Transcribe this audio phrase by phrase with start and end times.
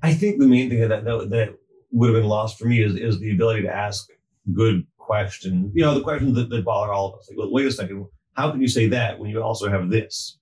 [0.00, 1.58] I think the main thing that that, that
[1.90, 4.08] would have been lost for me is is the ability to ask
[4.52, 5.72] good questions.
[5.74, 7.28] You know, the questions that, that bother all of us.
[7.28, 10.38] Like, well, wait a second, how can you say that when you also have this?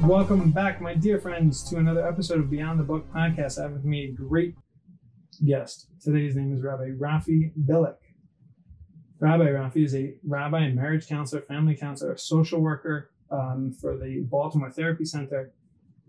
[0.00, 3.58] Welcome back, my dear friends, to another episode of Beyond the Book podcast.
[3.58, 4.54] I have with me a great
[5.44, 5.88] guest.
[6.02, 7.96] Today's name is Rabbi Rafi Bialik.
[9.18, 14.20] Rabbi Rafi is a rabbi and marriage counselor, family counselor, social worker um, for the
[14.30, 15.52] Baltimore Therapy Center.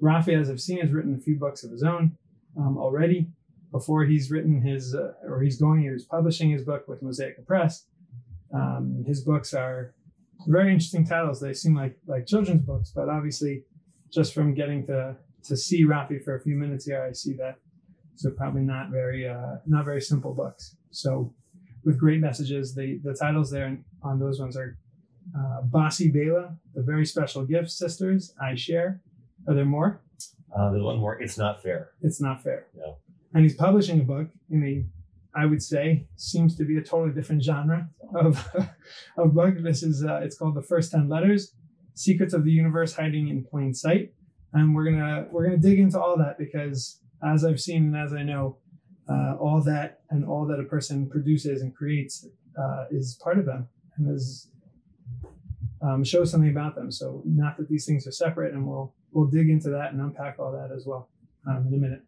[0.02, 2.18] Rafi, as I've seen, has written a few books of his own
[2.58, 3.28] um, already.
[3.72, 7.46] Before he's written his, uh, or he's going, or he's publishing his book with Mosaica
[7.46, 7.86] Press.
[8.54, 9.94] Um, his books are
[10.48, 11.40] very interesting titles.
[11.40, 13.64] They seem like like children's books, but obviously
[14.12, 17.60] just from getting to to see Rafi for a few minutes here, I see that
[18.16, 20.76] so probably not very uh, not very simple books.
[20.92, 21.34] So
[21.84, 24.78] with great messages, the the titles there on those ones are
[25.38, 29.02] uh, Bossy Bella, the very special gift sisters I share.
[29.48, 30.02] Are there more?
[30.56, 31.20] Uh, there's one more.
[31.22, 31.92] It's not fair.
[32.02, 32.68] It's not fair.
[32.78, 32.94] Yeah.
[33.34, 37.14] And he's publishing a book in a, I would say, seems to be a totally
[37.14, 38.48] different genre of
[39.18, 39.56] of book.
[39.62, 41.54] This is uh, it's called the first ten letters
[41.94, 44.14] secrets of the universe hiding in plain sight
[44.54, 48.14] and we're gonna we're gonna dig into all that because as i've seen and as
[48.14, 48.58] i know
[49.10, 52.28] uh, all that and all that a person produces and creates
[52.58, 54.52] uh, is part of them and is
[55.82, 56.92] um, shows something about them.
[56.92, 60.40] So not that these things are separate and we'll we'll dig into that and unpack
[60.40, 61.10] all that as well
[61.48, 62.04] um, in a minute.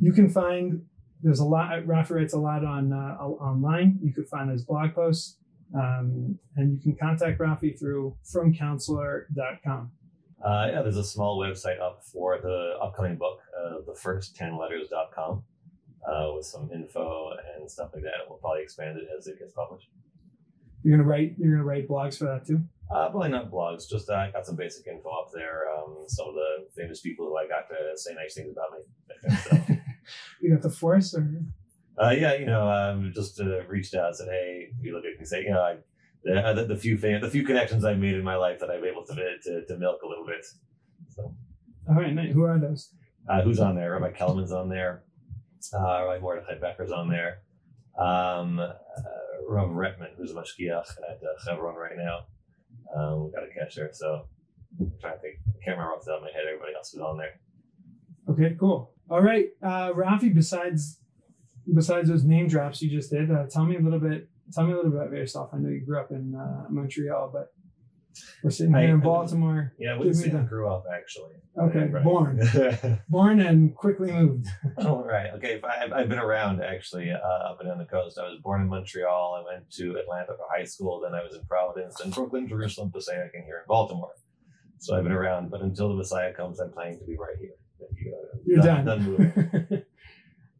[0.00, 0.84] You can find
[1.22, 3.98] there's a lot rafi writes a lot on uh, online.
[4.02, 5.38] You could find his blog posts
[5.74, 9.90] um, and you can contact Rafi through frumcounselor.com.
[10.42, 14.56] Uh, yeah, there's a small website up for the upcoming book, uh, the first 10
[14.56, 15.42] letters.com,
[16.06, 18.12] uh, with some info and stuff like that.
[18.28, 19.88] We'll probably expand it as it gets published.
[20.82, 21.34] You're gonna write.
[21.38, 22.62] You're gonna write blogs for that too.
[22.90, 23.88] Uh, probably not blogs.
[23.88, 25.64] Just uh, I got some basic info up there.
[25.76, 29.80] Um, some of the famous people who I got to say nice things about me.
[30.40, 31.42] you got the force, or
[32.00, 35.18] uh, yeah, you know, um, just uh, reached out, and said, "Hey, you look at
[35.18, 35.76] me, say, you know, I,
[36.22, 38.70] the, uh, the, the few fam- the few connections I made in my life that
[38.70, 40.46] I'm able to to, to milk a little bit."
[41.10, 41.34] So,
[41.88, 42.32] all right, nice.
[42.32, 42.92] who are those?
[43.28, 43.92] Uh, who's on there?
[43.92, 45.02] Rabbi Kelman's on there.
[45.74, 47.42] Uh, Rabbi Mordechai Becker's on there.
[47.98, 48.72] Um, uh,
[49.50, 52.20] Retman, who's a mashgiach at uh, Chevron right now.
[52.94, 54.26] Um, we got a catch there, so
[54.80, 55.36] I'm trying to think.
[55.48, 56.44] I can't remember off the top of my head.
[56.46, 57.40] Everybody else is on there.
[58.30, 58.92] Okay, cool.
[59.10, 60.34] All right, uh, Rafi.
[60.34, 61.00] Besides
[61.74, 64.28] besides those name drops you just did, uh, tell me a little bit.
[64.52, 65.50] Tell me a little bit about yourself.
[65.52, 67.52] I know you grew up in uh, Montreal, but
[68.42, 69.72] we're sitting here I, in Baltimore.
[69.78, 71.34] Yeah, we say I grew up actually.
[71.58, 72.04] Okay, right.
[72.04, 72.40] born,
[73.08, 74.46] born and quickly moved.
[74.78, 75.30] oh, right.
[75.34, 78.18] Okay, I've, I've been around actually uh, up and down the coast.
[78.18, 79.42] I was born in Montreal.
[79.42, 81.00] I went to Atlanta for high school.
[81.00, 84.12] Then I was in Providence, and Brooklyn, Jerusalem, Passaic, and here in Baltimore.
[84.78, 87.54] So I've been around, but until the Messiah comes, I'm planning to be right here.
[88.46, 88.84] You're done.
[88.84, 89.82] done, done moving.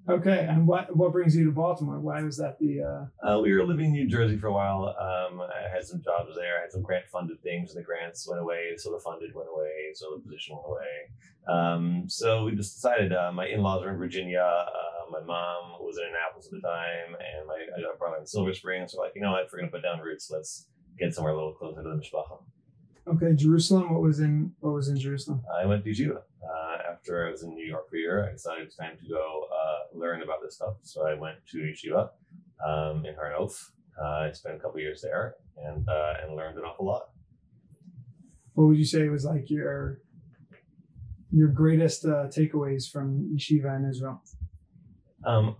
[0.08, 2.00] Okay, and what what brings you to Baltimore?
[2.00, 2.80] Why was that the?
[2.80, 3.26] Uh...
[3.26, 4.96] Uh, we were living in New Jersey for a while.
[4.98, 6.56] Um, I had some jobs there.
[6.58, 9.48] I had some grant funded things, and the grants went away, so the funded went
[9.54, 11.54] away, so the position went away.
[11.54, 13.12] Um, so we just decided.
[13.12, 14.40] Uh, my in laws are in Virginia.
[14.40, 18.26] Uh, my mom was in Annapolis at the time, and my I got brother in
[18.26, 18.88] Silver Spring.
[18.88, 19.44] So like, you know what?
[19.44, 20.68] If we're gonna put down roots, let's
[20.98, 22.40] get somewhere a little closer to the mishpacha.
[23.08, 23.92] Okay, Jerusalem.
[23.92, 25.42] What was in what was in Jerusalem?
[25.54, 26.22] I went to yeshiva.
[27.08, 29.46] After I was in New York for a year, I decided it's time to go
[29.50, 30.74] uh, learn about this stuff.
[30.82, 32.10] So I went to yeshiva
[32.62, 33.70] um, in Har Nof.
[33.98, 37.04] Uh, I spent a couple years there and uh, and learned an awful lot.
[38.52, 40.02] What would you say was like your
[41.32, 44.22] your greatest uh, takeaways from yeshiva in Israel?
[45.24, 45.56] Um,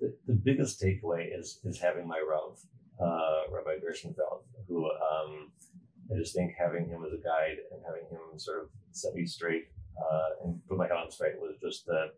[0.00, 2.58] the, the biggest takeaway is is having my Rav,
[3.00, 5.52] uh, Rabbi Gershenfeld, who um,
[6.12, 9.24] I just think having him as a guide and having him sort of set me
[9.24, 9.68] straight
[9.98, 12.08] uh, and put my head on straight was just a,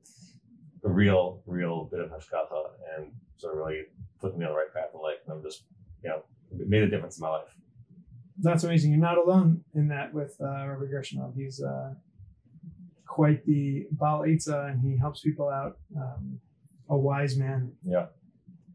[0.85, 3.83] a real, real bit of hashkafa and sort of really
[4.21, 5.17] put me on the right path in life.
[5.27, 5.65] And I'm just,
[6.03, 7.57] you know, it made a difference in my life.
[8.39, 8.93] That's amazing.
[8.93, 11.35] You're not alone in that with uh, Gershenfeld.
[11.37, 11.95] He's uh,
[13.07, 15.79] quite the Baal Eitzah, and he helps people out.
[15.97, 16.41] Um,
[16.89, 17.73] a wise man.
[17.85, 18.07] Yeah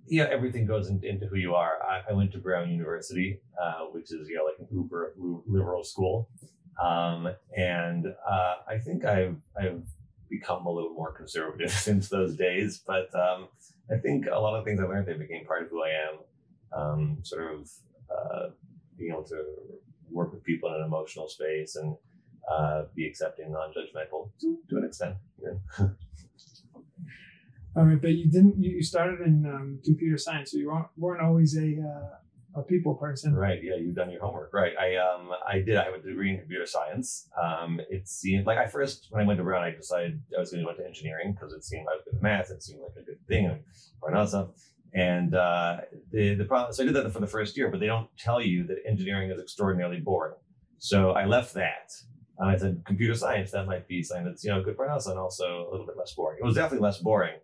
[0.08, 1.74] yeah, everything goes in, into who you are.
[1.84, 5.14] I, I went to Brown University, uh, which is you know like an uber
[5.46, 6.30] liberal school,
[6.82, 9.84] um, and uh, I think I've I've
[10.30, 12.82] become a little more conservative since those days.
[12.86, 13.48] But um,
[13.92, 16.18] I think a lot of things I learned they became part of who I am.
[16.78, 17.70] Um, sort of
[18.12, 18.50] uh,
[18.98, 19.44] being able to
[20.12, 21.96] work with people in an emotional space and
[22.52, 25.16] uh, be accepting, non-judgmental to, to an extent.
[25.42, 25.88] Yeah.
[27.76, 28.62] All right, but you didn't.
[28.62, 32.16] You, started in um, computer science, so you weren't, weren't always a uh,
[32.58, 33.34] a people person.
[33.34, 33.60] Right.
[33.62, 34.54] Yeah, you've done your homework.
[34.54, 34.74] Right.
[34.80, 35.78] I um I did.
[35.78, 37.30] I have a degree in computer science.
[37.42, 40.52] Um, it seemed like I first when I went to Brown, I decided I was
[40.52, 42.52] going to go into engineering because it seemed I was good at math.
[42.52, 43.60] It seemed like a good thing and
[44.02, 44.50] Parnassa.
[44.94, 45.78] And uh,
[46.12, 46.74] the the problem.
[46.74, 49.30] So I did that for the first year, but they don't tell you that engineering
[49.30, 50.36] is extraordinarily boring.
[50.80, 51.92] So I left that.
[52.40, 53.52] And I said computer science.
[53.52, 55.98] That might be something that's you know good for us and also a little bit
[55.98, 56.40] less boring.
[56.42, 57.36] It was definitely less boring.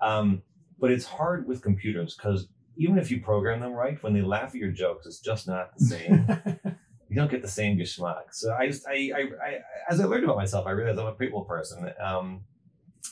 [0.00, 0.42] Um,
[0.78, 4.50] but it's hard with computers because even if you program them right, when they laugh
[4.50, 6.26] at your jokes, it's just not the same.
[7.08, 8.32] you don't get the same geschmack.
[8.32, 9.58] So I just, I, I, I,
[9.88, 11.92] as I learned about myself, I realized I'm a people person.
[12.02, 12.42] Um,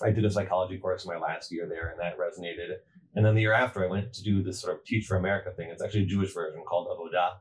[0.03, 2.77] I did a psychology course my last year there, and that resonated.
[3.15, 5.51] And then the year after, I went to do this sort of Teach for America
[5.57, 5.69] thing.
[5.69, 7.33] It's actually a Jewish version called Avodah.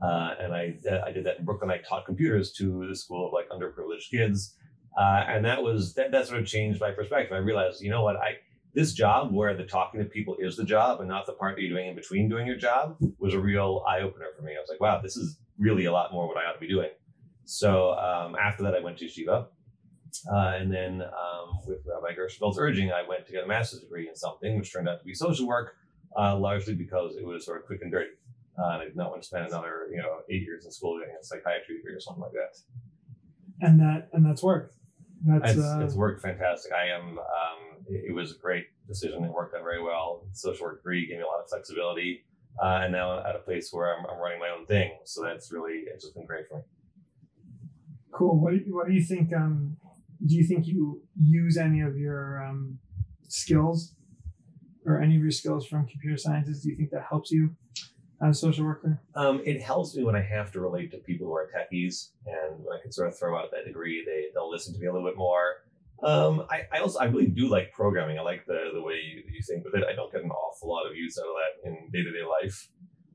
[0.00, 1.70] Uh, and I, I did that in Brooklyn.
[1.70, 4.54] I taught computers to the school of like underprivileged kids.
[4.98, 7.34] Uh, and that was, that, that sort of changed my perspective.
[7.34, 8.36] I realized, you know what, I,
[8.76, 11.62] this job where the talking to people is the job and not the part that
[11.62, 14.52] you're doing in between doing your job was a real eye opener for me.
[14.52, 16.68] I was like, wow, this is really a lot more what I ought to be
[16.68, 16.90] doing.
[17.46, 19.46] So um, after that, I went to Yeshiva.
[20.30, 24.10] Uh, and then um, with Rabbi Gershenfeld's urging, I went to get a master's degree
[24.10, 25.76] in something, which turned out to be social work,
[26.18, 28.10] uh, largely because it was sort of quick and dirty.
[28.58, 30.98] Uh, and I did not want to spend another, you know, eight years in school
[30.98, 32.58] getting a psychiatry degree or something like that.
[33.66, 34.72] And that and that's work.
[35.24, 36.72] That's It's, uh, it's worked fantastic.
[36.72, 37.18] I am.
[37.18, 39.24] Um, it, it was a great decision.
[39.24, 40.26] It worked out very well.
[40.32, 42.24] Social work degree gave me a lot of flexibility,
[42.62, 44.92] uh, and now I'm at a place where I'm, I'm running my own thing.
[45.04, 46.62] So that's really it's just been great for me.
[48.12, 48.40] cool.
[48.40, 49.34] What do you, what do you think?
[49.34, 49.76] Um,
[50.24, 52.78] do you think you use any of your um,
[53.28, 53.94] skills
[54.86, 56.62] or any of your skills from computer sciences?
[56.62, 57.50] Do you think that helps you
[58.22, 59.00] as a social worker?
[59.14, 62.64] Um, it helps me when I have to relate to people who are techies, and
[62.64, 64.92] when I can sort of throw out that degree, they they'll listen to me a
[64.92, 65.65] little bit more.
[66.02, 68.18] Um, I, I also I really do like programming.
[68.18, 69.84] I like the the way you, you think with it.
[69.88, 72.24] I don't get an awful lot of use out of that in day to day
[72.24, 72.68] life.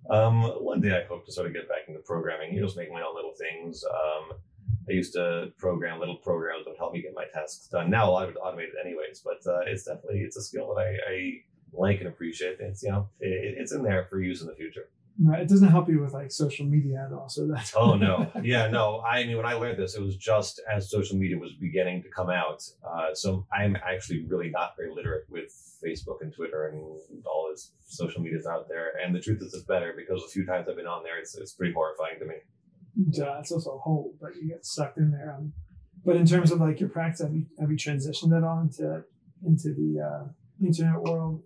[0.10, 2.54] Um, one day I hope to sort of get back into programming.
[2.54, 3.84] You just make my own little things.
[3.86, 4.38] Um,
[4.90, 7.90] I used to program little programs that would help me get my tasks done.
[7.92, 10.82] Now a lot of it's automated anyways, but uh, it's definitely it's a skill that
[10.82, 11.34] I, I
[11.72, 12.58] like and appreciate.
[12.60, 14.90] It's you know it, it's in there for use in the future.
[15.20, 15.42] Right.
[15.42, 17.30] It doesn't help you with like social media at all.
[17.30, 19.02] So that's Oh no, yeah, no.
[19.02, 22.10] I mean, when I learned this, it was just as social media was beginning to
[22.10, 22.64] come out.
[22.88, 25.52] Uh, so I'm actually really not very literate with
[25.84, 28.94] Facebook and Twitter and all this social media's out there.
[29.04, 31.36] And the truth is, it's better because a few times I've been on there, it's
[31.36, 32.36] it's pretty horrifying to me.
[33.12, 35.36] Yeah, it's also a hole, but you get sucked in there.
[35.38, 35.54] Um,
[36.04, 39.04] but in terms of like your practice, have you have you transitioned at all into
[39.46, 41.44] into the uh, internet world?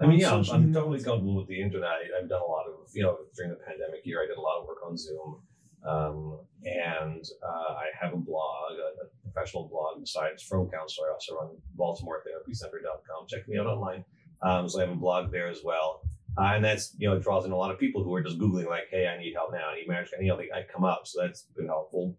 [0.00, 1.88] I mean, yeah, I'm, I'm totally comfortable with the internet.
[1.88, 4.40] I, I've done a lot of, you know, during the pandemic year, I did a
[4.40, 5.40] lot of work on Zoom.
[5.86, 11.10] Um, and uh, I have a blog, a, a professional blog besides Frum Counselor.
[11.10, 13.26] I also run BaltimoreTherapyCenter.com.
[13.28, 14.04] Check me out online.
[14.42, 16.02] Um, so I have a blog there as well.
[16.36, 18.38] Uh, and that's, you know, it draws in a lot of people who are just
[18.38, 19.68] Googling, like, hey, I need help now.
[19.68, 20.10] I need marriage.
[20.16, 20.40] I need help.
[20.40, 21.02] I come up.
[21.04, 22.16] So that's been helpful.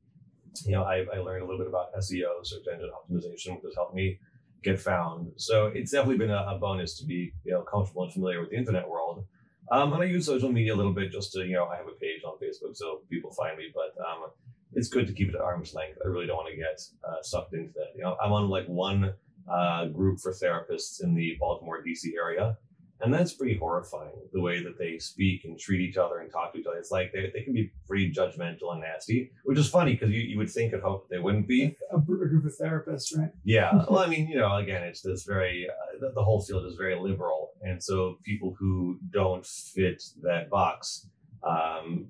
[0.65, 3.75] You know, I, I learned a little bit about SEO, search engine optimization, which has
[3.75, 4.19] helped me
[4.65, 5.31] get found.
[5.37, 8.49] So it's definitely been a, a bonus to be, you know, comfortable and familiar with
[8.49, 9.25] the internet world.
[9.71, 11.87] Um, and I use social media a little bit just to, you know, I have
[11.87, 14.29] a page on Facebook so people find me, but um,
[14.73, 15.99] it's good to keep it at arm's length.
[16.03, 17.93] I really don't want to get uh, sucked into that.
[17.95, 19.13] You know, I'm on like one
[19.51, 22.57] uh, group for therapists in the Baltimore, DC area.
[23.01, 26.53] And that's pretty horrifying the way that they speak and treat each other and talk
[26.53, 26.77] to each other.
[26.77, 30.21] It's like they, they can be pretty judgmental and nasty, which is funny because you,
[30.21, 31.75] you would think and hope they wouldn't be.
[31.91, 33.31] A, group of therapists, right?
[33.43, 33.83] Yeah.
[33.89, 36.75] Well, I mean, you know, again, it's this very, uh, the, the whole field is
[36.75, 37.51] very liberal.
[37.61, 41.07] And so people who don't fit that box
[41.43, 42.07] um,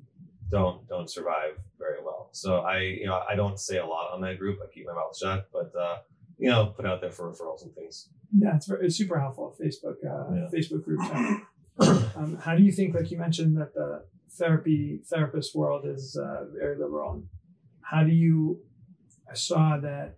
[0.50, 2.30] don't don't survive very well.
[2.32, 4.60] So I, you know, I don't say a lot on that group.
[4.64, 5.98] I keep my mouth shut, but, uh,
[6.38, 8.10] you know, put out there for referrals and things.
[8.38, 9.56] Yeah, it's, very, it's super helpful.
[9.62, 10.48] Facebook, uh, Yeah.
[10.54, 11.02] Facebook group.
[12.16, 12.96] um, how do you think?
[12.96, 14.06] Like you mentioned that the
[14.38, 17.24] therapy therapist world is uh, very liberal.
[17.82, 18.60] How do you?
[19.30, 20.16] I saw that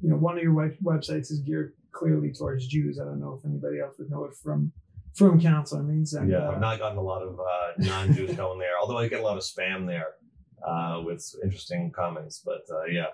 [0.00, 2.98] you know one of your web- websites is geared clearly towards Jews.
[3.00, 4.72] I don't know if anybody else would know it from
[5.14, 5.38] from
[5.86, 6.14] means.
[6.14, 9.08] And, yeah, uh, I've not gotten a lot of uh, non-Jews going there, although I
[9.08, 10.14] get a lot of spam there
[10.66, 12.42] uh, with interesting comments.
[12.44, 13.06] But uh, yeah,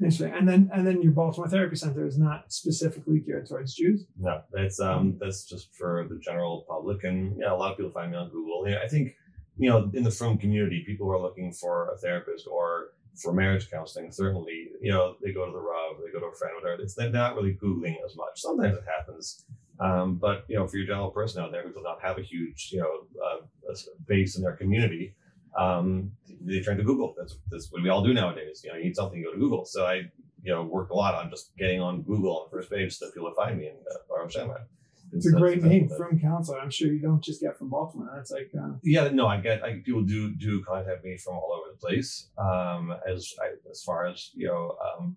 [0.00, 0.32] Interesting.
[0.32, 4.06] And then and then your Baltimore Therapy Center is not specifically geared towards Jews.
[4.18, 7.92] no, that's um, that's just for the general public, and yeah, a lot of people
[7.92, 8.66] find me on Google.
[8.82, 9.14] I think
[9.56, 13.32] you know in the Frum community, people who are looking for a therapist or for
[13.32, 16.54] marriage counseling, certainly, you know, they go to the Rav, they go to a friend,
[16.60, 16.82] whatever.
[16.82, 18.40] It's they're not really googling as much.
[18.40, 19.44] Sometimes it happens,
[19.80, 22.22] um, but you know, for your general person out there who does not have a
[22.22, 23.74] huge, you know, uh,
[24.06, 25.14] base in their community,
[25.56, 27.14] um, they turn to Google.
[27.16, 28.62] That's that's what we all do nowadays.
[28.64, 29.64] You know, you need something, you go to Google.
[29.64, 29.94] So I,
[30.42, 33.10] you know, worked a lot on just getting on Google on the first page so
[33.10, 34.50] people would find me and uh, Baruch Hashem,
[35.12, 36.56] It's a great name from council.
[36.60, 38.10] I'm sure you don't just get from Baltimore.
[38.14, 39.62] That's like uh, yeah, no, I get.
[39.64, 42.28] I people do do contact me from all over the place.
[42.36, 45.16] Um, as I, as far as you know, um,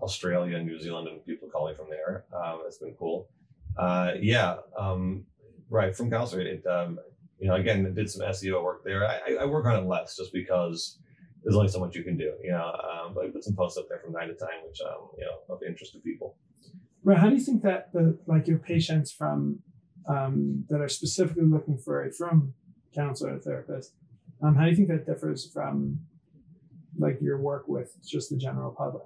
[0.00, 2.24] Australia, New Zealand, and people calling from there.
[2.32, 3.28] Um, it's been cool.
[3.76, 5.24] Uh, yeah, um,
[5.68, 6.42] right Frum Counselor.
[6.42, 6.98] It um,
[7.38, 9.06] you know, again, did some SEO work there.
[9.06, 10.98] I, I work on it less just because
[11.42, 12.32] there's only so much you can do.
[12.42, 14.80] You know, um, but I put some posts up there from time to time, which
[14.80, 16.36] um, you know, of interest to people.
[17.04, 17.18] Right.
[17.18, 19.60] How do you think that the like your patients from
[20.08, 22.54] um, that are specifically looking for a frum
[22.94, 23.94] counselor or therapist,
[24.42, 26.00] um, how do you think that differs from
[26.98, 29.04] like your work with just the general public?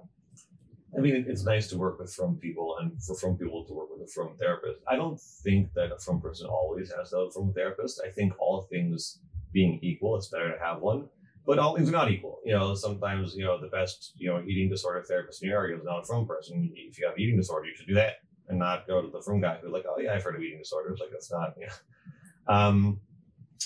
[0.95, 3.89] I mean, it's nice to work with frum people and for frum people to work
[3.91, 4.79] with a frum therapist.
[4.87, 8.01] I don't think that a frum person always has to have a frum therapist.
[8.05, 9.19] I think all things
[9.51, 11.07] being equal, it's better to have one.
[11.45, 12.39] But all things are not equal.
[12.45, 15.77] You know, sometimes, you know, the best, you know, eating disorder therapist in your area
[15.77, 16.71] is not a frum person.
[16.73, 19.41] If you have eating disorder, you should do that and not go to the frum
[19.41, 20.99] guy who's like, oh yeah, I've heard of eating disorders.
[20.99, 22.53] Like that's not, you know.
[22.53, 22.99] Um,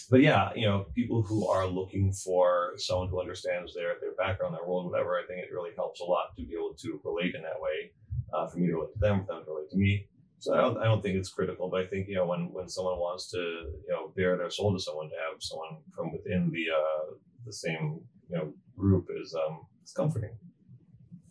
[0.10, 4.54] but yeah, you know, people who are looking for someone who understands their their background,
[4.54, 7.36] their world, whatever, I think it really helps a lot to be able to relate
[7.36, 7.92] in that way.
[8.34, 10.08] Uh, for me to relate to them, for them to relate to me.
[10.40, 12.70] So I don't, I don't think it's critical, but I think you know when when
[12.70, 16.52] someone wants to you know bare their soul to someone, to have someone from within
[16.52, 20.32] the uh, the same you know group is um is comforting.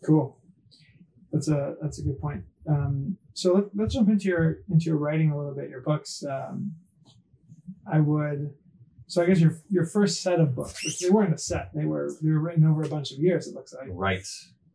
[0.05, 0.37] Cool.
[1.31, 2.43] That's a that's a good point.
[2.69, 5.69] Um, so let, let's jump into your into your writing a little bit.
[5.69, 6.23] Your books.
[6.29, 6.73] Um,
[7.91, 8.53] I would.
[9.07, 11.85] So I guess your your first set of books, which they weren't a set, they
[11.85, 13.47] were they were written over a bunch of years.
[13.47, 13.87] It looks like.
[13.89, 14.25] Right.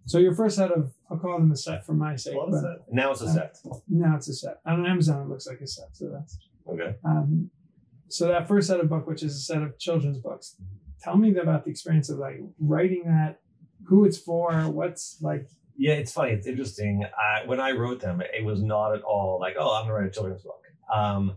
[0.06, 2.36] So your first set of I'll call them a set for my sake.
[2.48, 3.58] But, now it's a uh, set.
[3.88, 4.60] Now it's a set.
[4.66, 5.88] On Amazon, it looks like a set.
[5.92, 6.38] So that's
[6.68, 6.96] okay.
[7.04, 7.50] Um,
[8.08, 10.56] so that first set of book, which is a set of children's books,
[11.02, 13.40] tell me about the experience of like writing that,
[13.84, 15.48] who it's for, what's like.
[15.76, 16.32] Yeah, it's funny.
[16.32, 17.04] It's interesting.
[17.04, 20.08] Uh, when I wrote them, it was not at all like, oh, I'm gonna write
[20.08, 20.62] a children's book.
[20.92, 21.36] Um,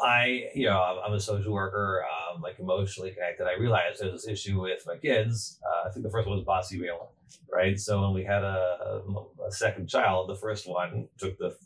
[0.00, 3.46] I, you know, I'm a social worker, um, like emotionally connected.
[3.46, 5.58] I realized there's this issue with my kids.
[5.64, 7.08] Uh, I think the first one was bossy Valen,
[7.52, 7.78] right?
[7.78, 9.02] So when we had a,
[9.46, 11.56] a, second child, the first one took the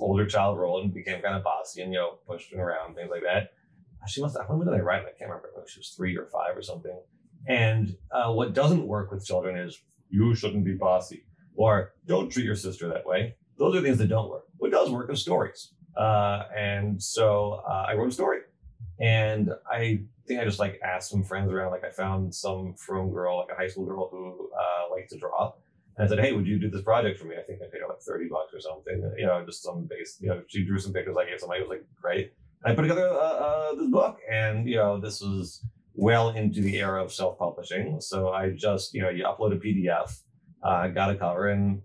[0.00, 3.22] older child role and became kind of bossy and, you know, pushed around, things like
[3.22, 3.52] that.
[4.08, 5.48] She must have, when did I write I can't remember.
[5.66, 6.98] She was three or five or something.
[7.48, 11.24] And uh, what doesn't work with children is you shouldn't be bossy
[11.54, 13.36] or don't treat your sister that way.
[13.58, 14.44] Those are things that don't work.
[14.58, 18.40] What does work is stories uh, and so uh, I wrote a story.
[18.98, 21.70] And I think I just like asked some friends around.
[21.70, 25.18] Like I found some frum girl, like a high school girl who uh, liked to
[25.18, 25.52] draw.
[25.96, 27.36] And I said, hey, would you do this project for me?
[27.38, 29.14] I think I paid her like 30 bucks or something.
[29.16, 31.16] You know, just some base, you know, she drew some pictures.
[31.18, 32.32] I gave somebody, it was like, great.
[32.62, 34.18] And I put together uh, uh, this book.
[34.30, 38.00] And, you know, this was well into the era of self publishing.
[38.00, 40.20] So I just, you know, you upload a PDF,
[40.62, 41.80] uh, got a cover, and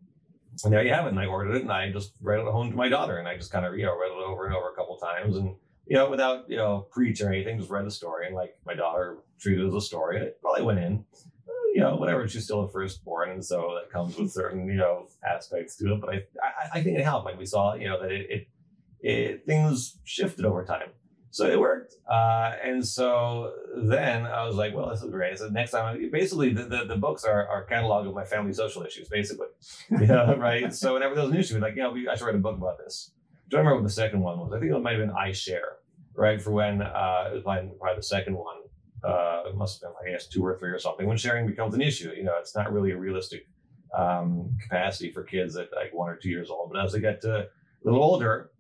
[0.64, 1.10] and there you have it.
[1.10, 3.38] And I ordered it and I just read it home to my daughter and I
[3.38, 5.56] just kind of, you know, read it over and over a couple times and,
[5.88, 8.28] you know, without, you know, preach or anything, just read the story.
[8.28, 11.68] And like my daughter treated it as a story and it probably went in, uh,
[11.74, 12.28] you know, whatever.
[12.28, 13.32] She's still a firstborn.
[13.32, 16.02] And so that comes with certain, you know, aspects to it.
[16.02, 17.26] But I, I, I think it helped.
[17.26, 18.48] Like we saw, you know, that it, it,
[19.02, 20.90] it things shifted over time.
[21.32, 21.96] So it worked.
[22.10, 25.38] Uh, and so then I was like, well, this is great.
[25.40, 28.84] So next time, basically, the, the, the, books are, are catalog of my family social
[28.84, 29.48] issues, basically.
[29.90, 30.74] Right?
[30.74, 32.80] So whenever there there's an issue, like, you know, I should write a book about
[32.80, 33.12] this.
[33.50, 34.52] Do I remember what the second one was?
[34.54, 35.78] I think it might have been I Share,
[36.16, 36.42] right?
[36.42, 38.58] For when uh, it was probably, probably the second one.
[39.04, 41.08] Uh, it must have been, I guess, two or three or something.
[41.08, 43.48] When sharing becomes an issue, you know, it's not really a realistic
[43.98, 46.72] um, capacity for kids at like one or two years old.
[46.72, 47.48] But as they get to a
[47.84, 48.51] little older,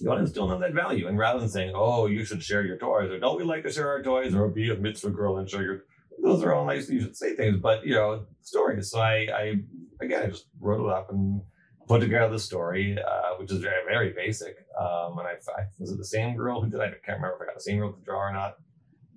[0.00, 1.08] you want to instill them that value.
[1.08, 3.72] And rather than saying, oh, you should share your toys, or don't we like to
[3.72, 5.84] share our toys, or be a mitzvah girl and share your
[6.22, 6.88] those are all nice.
[6.88, 8.90] You should say things, but you know, stories.
[8.90, 9.54] So I, I
[10.00, 11.42] again, I just wrote it up and
[11.86, 14.56] put together the story, uh, which is very, very basic.
[14.78, 16.80] Um, and I, I, was it the same girl who did.
[16.80, 18.56] I can't remember if I got the same girl to draw or not.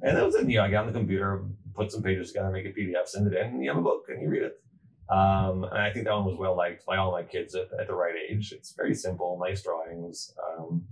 [0.02, 0.50] And that was it.
[0.50, 1.44] You know, I got on the computer,
[1.74, 4.06] put some pages together, make a PDF, send it in, and you have a book
[4.10, 4.62] and you read it.
[5.10, 7.88] Um, and I think that one was well liked by all my kids at, at
[7.88, 8.52] the right age.
[8.52, 10.34] It's very simple, nice drawings.
[10.48, 10.86] Um,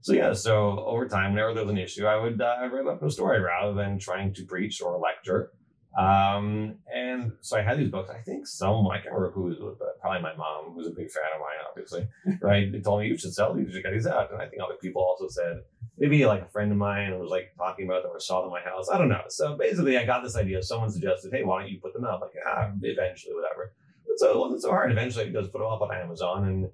[0.00, 3.02] so yeah, so over time, whenever there was an issue, I would uh, write up
[3.02, 5.52] a story rather than trying to preach or lecture.
[5.98, 8.10] Um, and so I had these books.
[8.10, 10.90] I think some I can't remember who was with, but probably my mom, who's a
[10.90, 12.06] big fan of mine, obviously.
[12.46, 12.70] right?
[12.70, 14.30] They told me you should sell these, you should get these out.
[14.30, 15.62] And I think other people also said
[15.98, 18.52] maybe like a friend of mine was like talking about them or saw them in
[18.52, 18.88] my house.
[18.90, 19.22] I don't know.
[19.28, 20.62] So basically, I got this idea.
[20.62, 22.20] Someone suggested, hey, why don't you put them out?
[22.20, 23.72] Like, ah, eventually, whatever.
[24.06, 24.90] But so it wasn't so hard.
[24.92, 26.70] Eventually, I just put them up on Amazon and.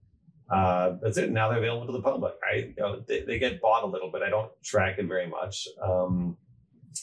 [0.50, 1.30] Uh, that's it.
[1.30, 2.34] Now they're available to the public.
[2.42, 2.74] Right?
[2.76, 4.20] You know, they, they get bought a little bit.
[4.20, 5.66] I don't track it very much.
[5.82, 6.36] Um,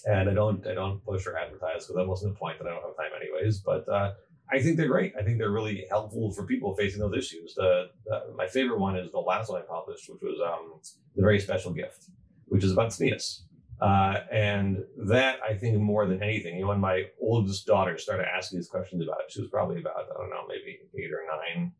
[0.06, 2.72] and I don't I don't push or advertise because that wasn't the point that I
[2.72, 3.60] don't have time anyways.
[3.60, 4.12] But uh,
[4.52, 5.14] I think they're great.
[5.20, 7.54] I think they're really helpful for people facing those issues.
[7.56, 10.80] The, the my favorite one is the last one I published, which was um,
[11.16, 12.06] the very special gift,
[12.46, 13.42] which is about tznius.
[13.82, 18.28] Uh, and that I think more than anything, you know, when my oldest daughter started
[18.28, 21.24] asking these questions about it, she was probably about I don't know, maybe eight or
[21.30, 21.72] nine.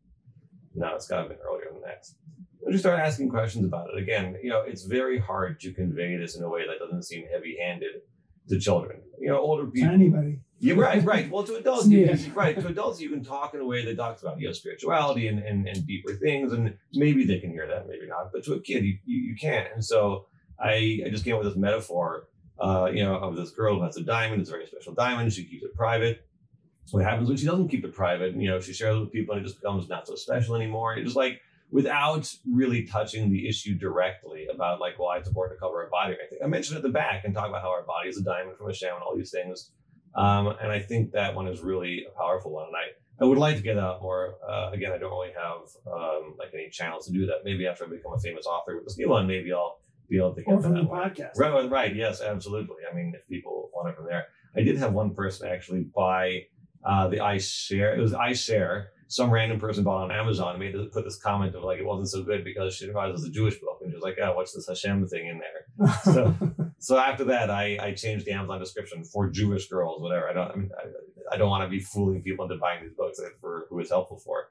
[0.74, 2.06] No, it's got to been earlier than that.
[2.60, 6.16] When she started asking questions about it again, you know, it's very hard to convey
[6.16, 8.02] this in a way that doesn't seem heavy-handed
[8.50, 9.00] to children.
[9.18, 9.90] You know, older To people.
[9.90, 10.38] anybody.
[10.60, 11.30] Yeah, right, right.
[11.30, 12.16] Well, to adults, you Yeah.
[12.34, 15.28] right, to adults, you can talk in a way that talks about you know spirituality
[15.28, 18.30] and, and, and deeper things, and maybe they can hear that, maybe not.
[18.32, 19.68] But to a kid, you, you, you can't.
[19.74, 20.26] And so
[20.58, 22.28] I, I just came up with this metaphor,
[22.58, 24.40] uh, you know, of this girl who has a diamond.
[24.42, 25.32] It's a very special diamond.
[25.32, 26.26] She keeps it private.
[26.90, 28.34] What happens when she doesn't keep it private?
[28.36, 30.94] You know, she shares it with people, and it just becomes not so special anymore.
[30.96, 35.60] It's just like without really touching the issue directly about like, well, it's important to
[35.60, 36.38] cover our body or anything.
[36.44, 38.66] I mentioned at the back and talk about how our body is a diamond from
[38.66, 39.70] Hashem and all these things.
[40.14, 42.66] Um, and I think that one is really a powerful one.
[42.66, 44.34] And I, I would like to get out more.
[44.48, 45.60] Uh, again, I don't really have
[45.92, 47.44] um, like any channels to do that.
[47.44, 50.34] Maybe after I become a famous author with this new one, maybe I'll be able
[50.34, 51.10] to get Or from the that one.
[51.10, 51.30] podcast.
[51.38, 51.94] Right, right.
[51.94, 52.78] Yes, absolutely.
[52.90, 56.46] I mean, if people want it from there, I did have one person actually buy
[56.84, 57.94] uh, the I share.
[57.96, 58.90] It was I share.
[59.10, 61.84] Some random person bought on Amazon and made this, put this comment of like it
[61.84, 64.18] wasn't so good because she realized it was a Jewish book and she was like,
[64.22, 66.34] "Oh, what's this Hashem thing in there?" So-
[66.82, 70.30] So after that, I, I changed the Amazon description for Jewish girls, whatever.
[70.30, 72.94] I don't I mean I, I don't want to be fooling people into buying these
[72.96, 74.48] books for who it's helpful for.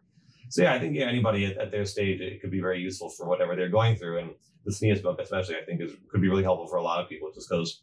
[0.49, 3.09] So yeah, I think yeah, anybody at, at their stage it could be very useful
[3.09, 4.29] for whatever they're going through, and
[4.65, 7.09] the tznius book especially I think is could be really helpful for a lot of
[7.09, 7.81] people just because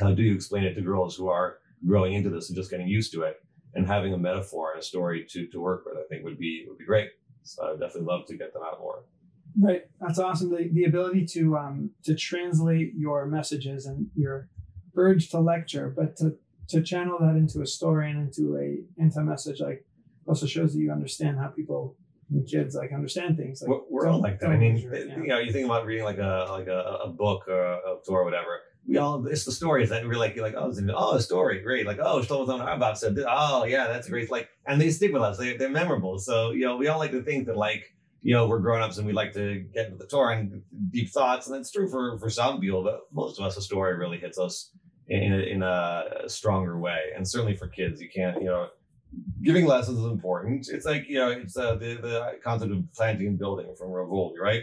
[0.00, 2.88] how do you explain it to girls who are growing into this and just getting
[2.88, 3.36] used to it
[3.74, 6.64] and having a metaphor and a story to to work with I think would be
[6.68, 7.10] would be great.
[7.42, 9.04] So I would definitely love to get them out more.
[9.60, 9.84] Right.
[10.00, 10.50] That's awesome.
[10.50, 14.48] The, the ability to um, to translate your messages and your
[14.96, 16.36] urge to lecture, but to,
[16.68, 19.84] to channel that into a story and into a into a message like
[20.26, 21.96] also shows that you understand how people
[22.46, 23.62] kids like understand things.
[23.62, 24.50] Like we're, we're all like that.
[24.50, 27.62] I mean, you know, you think about reading like a like a, a book or
[27.62, 28.60] a tour or whatever.
[28.88, 31.60] We all it's the stories that we're like you're like oh it's, oh a story
[31.60, 33.26] great like oh Shlomo Carlebach said this.
[33.28, 36.64] oh yeah that's great like and they stick with us they they're memorable so you
[36.64, 39.12] know we all like to think that like you know we're grown ups and we
[39.12, 42.60] like to get into the Torah and deep thoughts and that's true for for some
[42.60, 44.70] people but most of us a story really hits us
[45.08, 48.68] in a, in a stronger way and certainly for kids you can't you know
[49.42, 53.26] giving lessons is important it's like you know it's uh, the the concept of planting
[53.26, 54.62] and building from Rav Wolbe right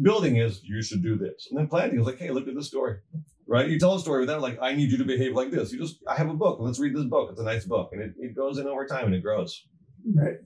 [0.00, 2.68] building is you should do this and then planting is like hey look at this
[2.68, 2.98] story
[3.46, 3.68] right?
[3.68, 5.72] You tell a story without like i need you to behave like this.
[5.72, 6.58] You just i have a book.
[6.60, 7.30] Let's read this book.
[7.30, 7.90] It's a nice book.
[7.92, 9.66] And it, it goes in over time and it grows.
[10.14, 10.36] Right.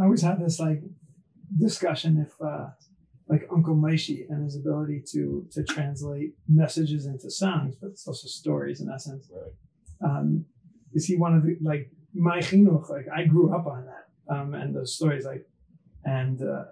[0.00, 0.80] I always have this like
[1.58, 2.66] discussion if uh
[3.28, 8.28] like Uncle Moishy and his ability to to translate messages into songs, but it's also
[8.28, 9.30] stories in essence.
[9.32, 10.10] right.
[10.10, 10.44] Um,
[10.92, 12.88] is he one of the like my chinuch?
[12.90, 15.46] Like I grew up on that, um, and those stories like,
[16.04, 16.64] and uh,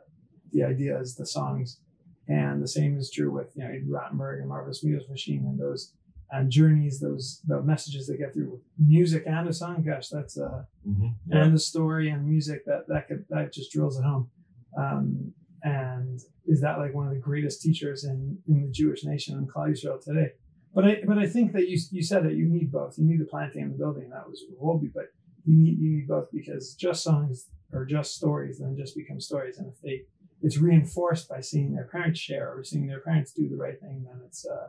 [0.52, 1.80] the idea is the songs,
[2.28, 5.58] and the same is true with you know Ed Rottenberg and Marvelous Middos Machine and
[5.58, 5.92] those
[6.32, 9.82] and journeys, those the messages they get through with music and a song.
[9.82, 11.08] Gosh, that's uh mm-hmm.
[11.30, 14.30] and the story and music that that could that just drills it home.
[14.76, 15.32] Um,
[15.62, 19.52] and is that like one of the greatest teachers in in the Jewish nation and
[19.52, 20.32] Klal Yisrael today?
[20.74, 22.96] But I but I think that you you said that you need both.
[22.96, 24.08] You need the planting and the building.
[24.08, 25.08] That was Wolbe, but
[25.44, 29.58] you need you need both because just songs or just stories then just become stories.
[29.58, 30.02] And if they
[30.42, 34.04] it's reinforced by seeing their parents share or seeing their parents do the right thing,
[34.06, 34.68] then it's uh,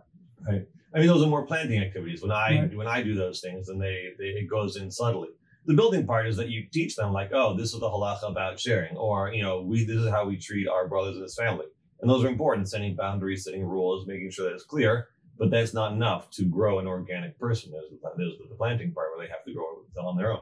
[0.95, 2.21] I mean, those are more planting activities.
[2.21, 2.77] When I Right.
[2.77, 5.29] when I do those things, then they, they it goes in subtly.
[5.65, 8.59] The building part is that you teach them like, oh, this is the halacha about
[8.59, 11.65] sharing, or you know, we this is how we treat our brothers and this family,
[12.01, 12.69] and those are important.
[12.69, 15.07] Setting boundaries, setting rules, making sure that it's clear.
[15.39, 17.71] But that's not enough to grow an organic person.
[17.71, 20.41] There's the, there's the planting part where they have to grow on their own.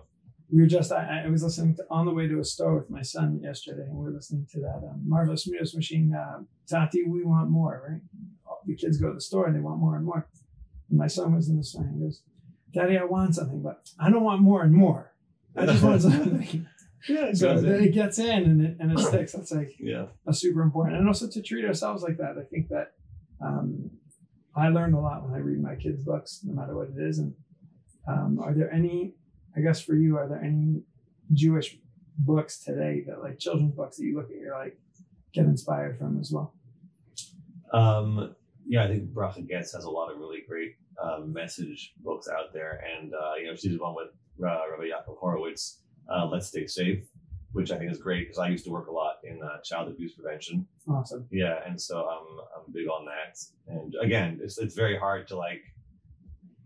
[0.51, 2.89] We were just I, I was listening to on the way to a store with
[2.89, 7.03] my son yesterday and we were listening to that um, Marvelous Middos Machine uh, tati
[7.03, 8.01] we want more right?
[8.65, 10.27] The kids go to the store and they want more and more.
[10.89, 12.21] And my son was in the store and he goes
[12.73, 15.13] daddy i want something but i don't want more and more.
[15.55, 16.67] I just want something.
[17.09, 19.31] Yeah, so then it gets in and it, and it sticks.
[19.33, 20.05] That's like yeah.
[20.27, 22.37] a super important and also to treat ourselves like that.
[22.37, 22.93] I think that
[23.41, 23.89] um,
[24.55, 27.19] i learned a lot when i read my kids books no matter what it is
[27.19, 27.33] and
[28.07, 29.13] um, are there any
[29.55, 30.81] i guess for you are there any
[31.33, 31.77] jewish
[32.17, 34.77] books today that like children's books that you look at you're like
[35.33, 36.53] get inspired from as well
[37.73, 38.35] Um,
[38.67, 42.53] yeah, I think Bracha Goetz has a lot of really great um, message books out
[42.53, 44.09] there, and uh, you know she's the one with
[44.43, 45.79] uh, Rabbi Yaakov Horowitz,
[46.13, 47.03] uh, "Let's Stay Safe,"
[47.53, 49.87] which I think is great because I used to work a lot in uh, child
[49.89, 50.67] abuse prevention.
[50.87, 53.37] awesome Yeah, and so I'm I'm big on that.
[53.67, 55.63] And again, it's it's very hard to like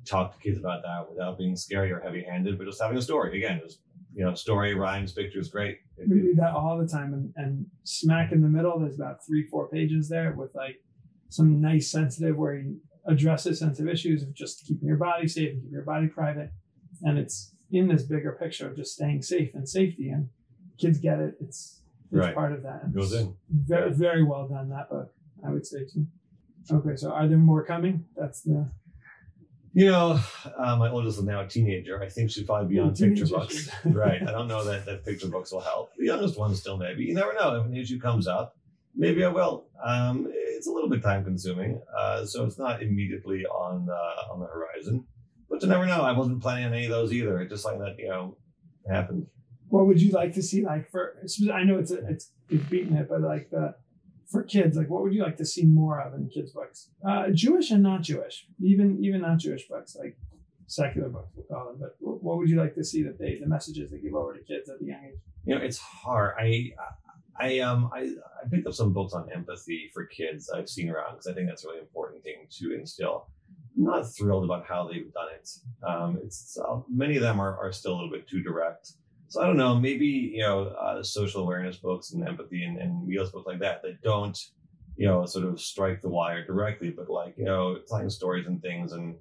[0.06, 3.38] talk to kids about that without being scary or heavy-handed, but just having a story.
[3.38, 3.80] Again, just
[4.14, 5.80] you know, story, rhymes, pictures, great.
[5.98, 9.46] We read that all the time, and, and smack in the middle, there's about three,
[9.48, 10.78] four pages there with like
[11.30, 15.58] some nice sensitive where he addresses sensitive issues of just keeping your body safe and
[15.62, 16.50] keeping your body private,
[17.04, 20.30] and it's in this bigger picture of just staying safe and safety, and
[20.80, 21.36] kids get it.
[21.42, 22.36] It's it's Right.
[22.36, 22.84] part of that.
[22.84, 23.36] And Goes in.
[23.50, 25.12] Very, very well done that book.
[25.46, 26.06] I would say too.
[26.72, 28.06] Okay, so are there more coming?
[28.16, 28.70] That's the
[29.76, 30.18] You know,
[30.58, 32.02] uh, my oldest is now a teenager.
[32.02, 33.70] I think she'd probably be on picture books.
[33.84, 34.22] right.
[34.22, 35.92] I don't know that, that picture books will help.
[35.98, 37.04] The youngest one still maybe.
[37.04, 37.60] You never know.
[37.60, 38.56] If an issue comes up,
[38.96, 39.66] maybe I will.
[39.84, 44.40] Um, it's a little bit time consuming, uh, so it's not immediately on uh, on
[44.40, 45.04] the horizon.
[45.50, 46.04] But you never know.
[46.04, 47.42] I wasn't planning on any of those either.
[47.42, 48.38] It's just like that you know
[48.90, 49.28] happened.
[49.68, 51.18] what would you like to see like for
[51.54, 53.76] I know it's a, it's it's beating it, but like the
[54.28, 56.90] for kids, like what would you like to see more of in kids' books?
[57.08, 60.18] Uh, Jewish and not Jewish, even even not Jewish books, like
[60.68, 61.78] secular books we'll call them.
[61.80, 64.44] But what would you like to see that they the messages they give over to
[64.44, 65.20] kids at the young age?
[65.46, 66.72] you know it's hard i
[67.40, 71.14] i um i, I picked up some books on empathy for kids i've seen around
[71.14, 73.28] because i think that's a really important thing to instill
[73.78, 75.50] i'm not thrilled about how they've done it
[75.88, 78.94] um it's uh, many of them are, are still a little bit too direct
[79.28, 83.08] so i don't know maybe you know uh, social awareness books and empathy and, and
[83.08, 84.38] meals books like that that don't
[84.98, 88.62] you know sort of strike the wire directly but like you know telling stories and
[88.62, 89.16] things and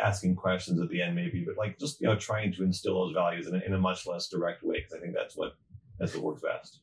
[0.00, 3.12] asking questions at the end maybe but like just you know trying to instill those
[3.12, 5.52] values in a, in a much less direct way because i think that's what
[5.98, 6.80] that's what works best.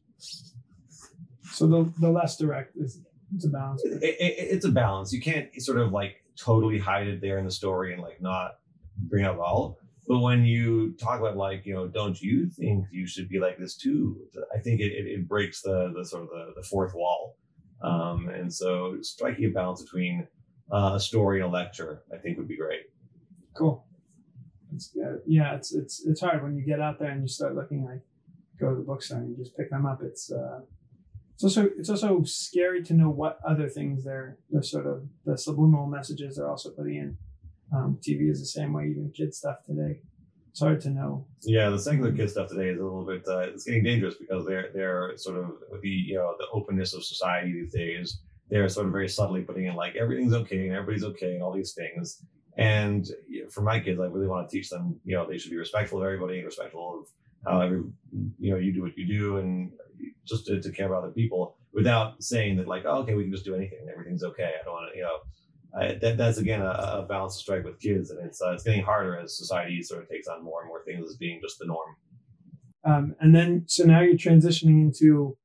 [1.52, 3.02] So the the less direct is
[3.36, 3.84] it's a balance.
[3.84, 5.12] it, it, it's a balance.
[5.12, 8.60] You can't sort of like totally hide it there in the story and like not
[8.98, 12.86] bring it up all but when you talk about like you know don't you think
[12.92, 14.18] you should be like this too
[14.56, 17.38] i think it, it, it breaks the the sort of the, the fourth wall
[17.84, 20.28] um, and so striking a balance between
[20.72, 22.84] uh, a story and a lecture i think would be great
[23.54, 23.86] Cool.
[24.74, 27.56] It's, yeah, yeah, it's it's it's hard when you get out there and you start
[27.56, 28.02] looking like
[28.60, 30.02] go to the bookstore and just pick them up.
[30.02, 30.62] It's uh,
[31.36, 35.38] it's also it's also scary to know what other things they're they're sort of the
[35.38, 37.18] subliminal messages they're also putting in.
[37.72, 40.00] Um, TV is the same way, even kid stuff today.
[40.52, 41.26] It's hard to know.
[41.42, 44.46] Yeah, the secular kid stuff today is a little bit uh, it's getting dangerous because
[44.46, 48.20] they're they're sort of the you know the openness of society these days.
[48.50, 51.54] They're sort of very subtly putting in like everything's okay and everybody's okay and all
[51.54, 52.24] these things.
[52.58, 53.08] And
[53.50, 56.00] for my kids, I really want to teach them, you know, they should be respectful
[56.00, 57.08] of everybody, and respectful of
[57.52, 57.84] how every,
[58.40, 59.72] you know, you do what you do, and
[60.26, 63.32] just to, to care about other people without saying that like, oh, okay, we can
[63.32, 64.52] just do anything, and everything's okay.
[64.60, 65.18] I don't want to, you know,
[65.76, 68.64] I, that, that's again a, a balance to strike with kids, and it's uh, it's
[68.64, 71.58] getting harder as society sort of takes on more and more things as being just
[71.60, 71.96] the norm.
[72.86, 75.38] Um, and then so now you're transitioning into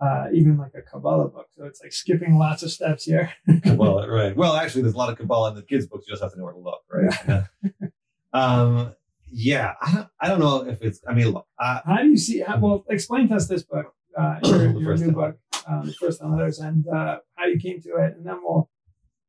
[0.00, 1.46] uh, even like a Kabbalah book.
[1.56, 3.32] So it's like skipping lots of steps here.
[3.66, 4.36] well, right.
[4.36, 6.06] Well, actually, there's a lot of Kabbalah in the kids' books.
[6.06, 7.14] You just have to know where to look, right?
[7.28, 7.88] Yeah.
[8.32, 8.94] um,
[9.30, 9.74] yeah.
[9.80, 11.00] I don't, I don't know if it's.
[11.08, 11.46] I mean, look.
[11.58, 12.40] I, How do you see?
[12.40, 15.14] How, well, explain to us this book, uh, your, your new one.
[15.14, 18.40] book, um, the first on letters, and uh, how you came to it, and then
[18.42, 18.68] we'll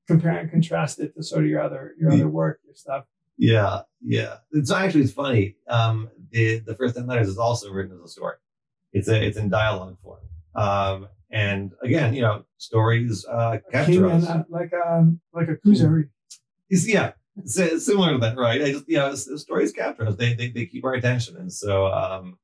[0.08, 3.06] compare and contrast it to sort of your other your other work, your stuff.
[3.38, 4.38] yeah, yeah.
[4.52, 5.56] It's actually it's funny.
[5.68, 8.36] Um, the the first ten letters is also written as a story.
[8.94, 10.20] It's a it's in dialogue form.
[10.56, 14.28] Um, and again, you know, stories uh, capture us.
[14.50, 16.10] like um like a kuzari.
[16.70, 17.12] It's, yeah,
[17.46, 18.62] similar to that, right?
[18.62, 20.16] I just, you know, stories capture us.
[20.16, 21.38] They, they, they keep our attention.
[21.38, 22.40] And so, um,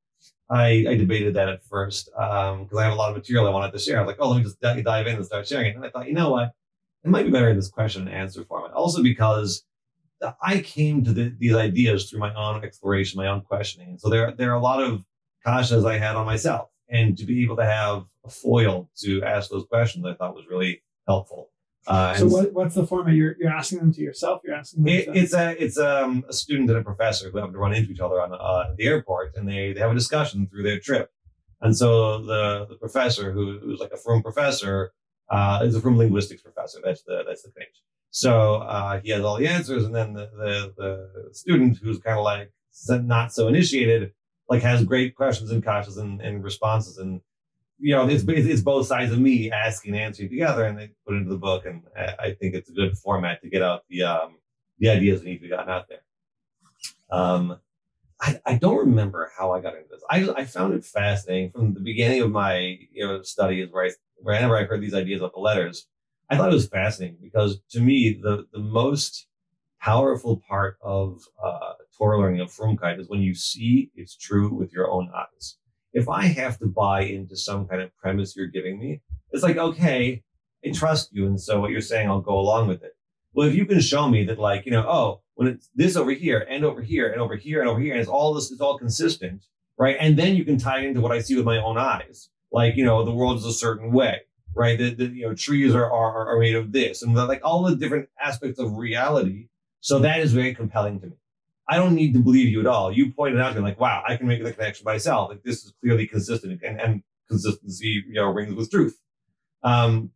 [0.50, 3.52] I, I debated that at first, um, cause I have a lot of material I
[3.52, 3.98] wanted to share.
[3.98, 5.76] I was like, oh, let me just di- dive in and start sharing it.
[5.76, 6.52] And I thought, you know what?
[7.04, 8.72] It might be better in this question and answer format.
[8.74, 9.66] Also because
[10.42, 13.90] I came to the, these ideas through my own exploration, my own questioning.
[13.90, 15.04] And so there, there are a lot of
[15.46, 19.50] kashas I had on myself and to be able to have a foil to ask
[19.50, 21.50] those questions, I thought was really helpful.
[21.88, 23.16] Uh, So what what's the format?
[23.16, 24.42] You're you're asking them to yourself.
[24.44, 24.94] You're asking them.
[24.94, 27.74] it, to, it's a it's um, a student and a professor who happen to run
[27.74, 30.80] into each other on uh, the airport, and they, they have a discussion through their
[30.80, 31.10] trip.
[31.60, 34.92] And so the the professor, who, who's like a frum professor,
[35.32, 36.80] uh, is a frum linguistics professor.
[36.84, 37.68] That's the that's the thing.
[38.12, 42.20] So uh, he has all the answers, and then the the, the student, who's kind
[42.20, 42.52] of like
[42.90, 44.12] not so initiated,
[44.50, 47.22] like has great questions and kashas and, and responses, and
[47.80, 51.16] you know it's it's both sides of me asking and answering together, and they put
[51.16, 53.84] it into the book, and I I think it's a good format to get out
[53.90, 54.36] the um,
[54.80, 56.02] the ideas that need to be gotten out there.
[57.10, 57.60] Um,
[58.22, 60.04] I, I don't remember how I got into this.
[60.10, 63.92] I, I found it fascinating from the beginning of my you know studies where I
[64.18, 65.88] whenever I heard these ideas about the letters,
[66.30, 69.28] I thought it was fascinating because to me the the most
[69.82, 74.72] powerful part of uh, Torah learning of Frumkeit is when you see it's true with
[74.72, 75.58] your own eyes.
[75.94, 79.58] If I have to buy into some kind of premise you're giving me, it's like
[79.58, 80.22] okay,
[80.64, 82.92] I trust you, and so what you're saying, I'll go along with it.
[83.34, 86.12] Well, if you can show me that, like you know, oh, when it's this over
[86.12, 88.62] here and over here and over here and over here, and it's all this, it's
[88.62, 89.98] all consistent, right?
[90.00, 92.30] And then you can tie into what I see with my own eyes.
[92.52, 94.20] Like, you know, the world is a certain way,
[94.54, 94.78] right?
[94.78, 98.10] The you know, trees are, are, are made of this and like all the different
[98.24, 99.48] aspects of reality.
[99.80, 101.14] So that is very compelling to me.
[101.68, 102.92] I don't need to believe you at all.
[102.92, 105.30] You pointed out to me like, wow, I can make the connection myself.
[105.30, 108.96] Like this is clearly consistent and, and consistency, you know, rings with truth.
[109.64, 110.12] Um,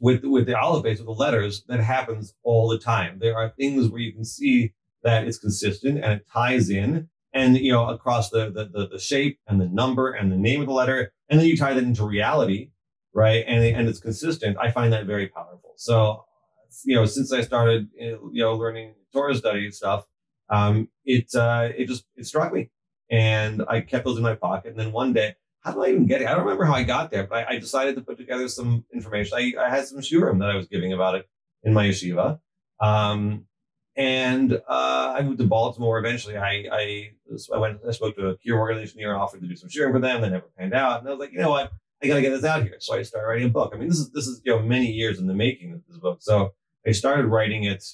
[0.00, 3.18] with with the base with the letters that happens all the time.
[3.18, 4.72] There are things where you can see
[5.02, 8.98] that it's consistent and it ties in, and you know across the the the, the
[8.98, 11.82] shape and the number and the name of the letter, and then you tie that
[11.82, 12.70] into reality,
[13.14, 13.44] right?
[13.46, 14.56] And and it's consistent.
[14.58, 15.74] I find that very powerful.
[15.76, 16.24] So,
[16.84, 20.06] you know, since I started you know learning Torah study stuff,
[20.50, 22.70] um, it uh, it just it struck me,
[23.10, 24.70] and I kept those in my pocket.
[24.70, 25.34] And then one day
[25.68, 26.28] how did I even get it?
[26.28, 28.84] I don't remember how I got there, but I, I decided to put together some
[28.92, 29.36] information.
[29.36, 31.28] I, I, had some shiurim that I was giving about it
[31.62, 32.40] in my yeshiva.
[32.80, 33.44] Um,
[33.96, 35.98] and uh, I moved to Baltimore.
[35.98, 37.10] Eventually, I, I,
[37.52, 37.80] I went.
[37.86, 40.22] I spoke to a kibbutz organization here, offered to do some shiurim for them.
[40.22, 41.72] They never panned out, and I was like, you know what?
[42.02, 42.76] I got to get this out here.
[42.78, 43.72] So I started writing a book.
[43.74, 45.98] I mean, this is this is you know many years in the making of this
[45.98, 46.18] book.
[46.20, 46.54] So
[46.86, 47.84] I started writing it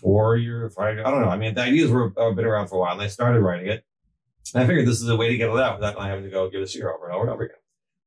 [0.00, 0.98] four years, five.
[0.98, 1.28] I don't know.
[1.28, 3.68] I mean, the ideas were uh, been around for a while, and I started writing
[3.68, 3.84] it.
[4.54, 6.48] And I figured this is a way to get it out without having to go
[6.50, 7.56] give a shiur over and over and over again.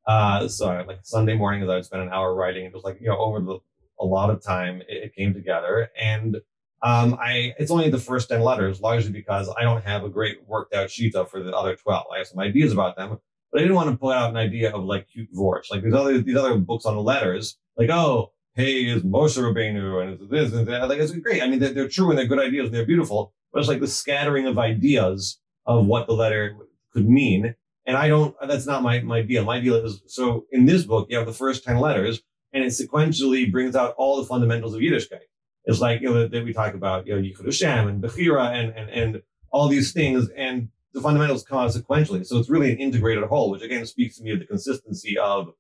[0.08, 2.65] Uh, so like Sunday mornings, I would spend an hour writing.
[2.65, 3.60] It was like, you know, over the,
[3.99, 5.89] a lot of time, it, it came together.
[5.99, 6.38] And
[6.82, 10.39] um, I, it's only the first 10 letters, largely because I don't have a great
[10.47, 12.06] worked out sheet up for the other 12.
[12.13, 13.19] I have some ideas about them,
[13.52, 15.69] but I didn't want to put out an idea of like cute vorts.
[15.69, 20.02] Like these other, these other books on the letters, like, oh, hey, is Moshe Rabbeinu
[20.02, 20.88] and it's this and that.
[20.88, 21.43] Like, it's great.
[21.43, 23.82] I mean, they're, they're true and they're good ideas and they're beautiful, but it's like
[23.82, 26.58] the scattering of ideas of what the letter
[26.91, 27.53] could mean.
[27.86, 29.45] And I don't, that's not my, my deal.
[29.45, 32.69] My deal is, so in this book, you have the first 10 letters and it
[32.69, 35.27] sequentially brings out all the fundamentals of Yiddishkeit.
[35.65, 38.73] It's like, you know, that we talk about, you know, Yichud Hashem and Bechira and,
[38.75, 40.27] and, and all these things.
[40.36, 42.25] And the fundamentals come out sequentially.
[42.25, 45.53] So it's really an integrated whole, which again speaks to me of the consistency of,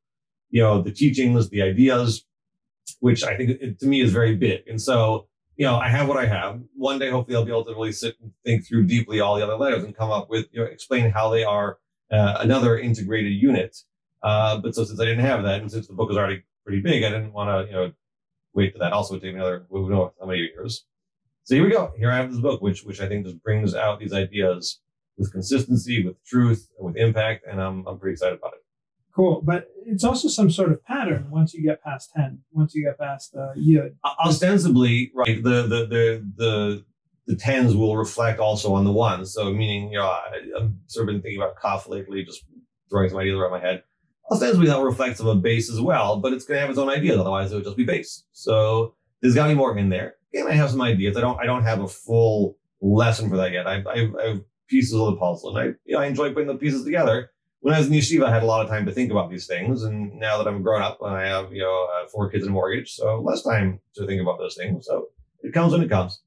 [0.49, 2.25] you know, the teachings, the ideas,
[2.99, 4.67] which I think it, to me is very big.
[4.67, 5.27] And so
[5.59, 6.61] you know, I have what I have.
[6.77, 9.43] One day, hopefully, I'll be able to really sit and think through deeply all the
[9.43, 13.33] other letters and come up with, you know, explain how they are uh, another integrated
[13.33, 13.75] unit.
[14.23, 16.79] Uh, but so since I didn't have that, and since the book was already pretty
[16.79, 17.91] big, I didn't want to, you know,
[18.53, 18.93] wait for that.
[18.93, 20.85] Also, would take another, who knows how many years.
[21.43, 21.91] So here we go.
[21.97, 24.79] Here I have this book, which which I think just brings out these ideas
[25.17, 28.63] with consistency, with truth, with impact, and I'm I'm pretty excited about it.
[29.19, 32.39] Cool, but it's also some sort of pattern once you get past ten.
[32.53, 33.93] Once you get past uh, yud.
[34.25, 35.43] Ostensibly, right?
[35.43, 36.85] The the the the
[37.27, 39.33] the tens will reflect also on the ones.
[39.33, 40.21] So meaning, you know, I,
[40.57, 42.45] have sort of been thinking about kaf lately, just
[42.89, 43.83] throwing some ideas around my head.
[44.31, 46.89] Ostensibly, that reflects on a beis as well, but it's going to have its own
[46.89, 47.17] ideas.
[47.17, 48.21] Otherwise, it would just be beis.
[48.31, 50.13] So there's got to be more in there.
[50.33, 51.17] Again, I have some ideas.
[51.17, 53.67] I don't I don't have a full lesson for that yet.
[53.67, 56.47] I, I, I have pieces of the puzzle, and I you know, I enjoy putting
[56.47, 58.91] the pieces together when I was in yeshiva, I had a lot of time to
[58.91, 59.83] think about these things.
[59.83, 62.51] And now that I'm grown up and I have, you know, uh, four kids and
[62.51, 64.85] a mortgage, so less time to think about those things.
[64.85, 65.07] So
[65.41, 66.21] it comes when it comes.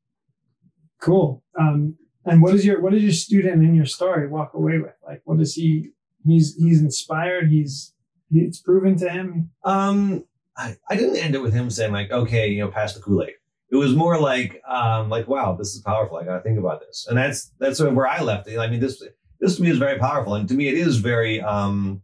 [1.00, 1.42] Cool.
[1.58, 4.94] Um, and what is your what does your student in your story walk away with?
[5.04, 5.90] Like, what does he?
[6.24, 7.50] He's he's inspired.
[7.50, 7.94] He's
[8.30, 9.50] it's proven to him.
[9.64, 10.24] Um,
[10.56, 13.22] I, I didn't end it with him saying like, okay, you know, pass the Kool
[13.22, 13.34] Aid.
[13.70, 16.18] It was more like, um, like, wow, this is powerful.
[16.18, 18.58] I got to think about this, and that's that's sort of where I left it.
[18.58, 19.02] I mean, this
[19.42, 21.42] this to me is very powerful, and to me it is very.
[21.42, 22.00] Um,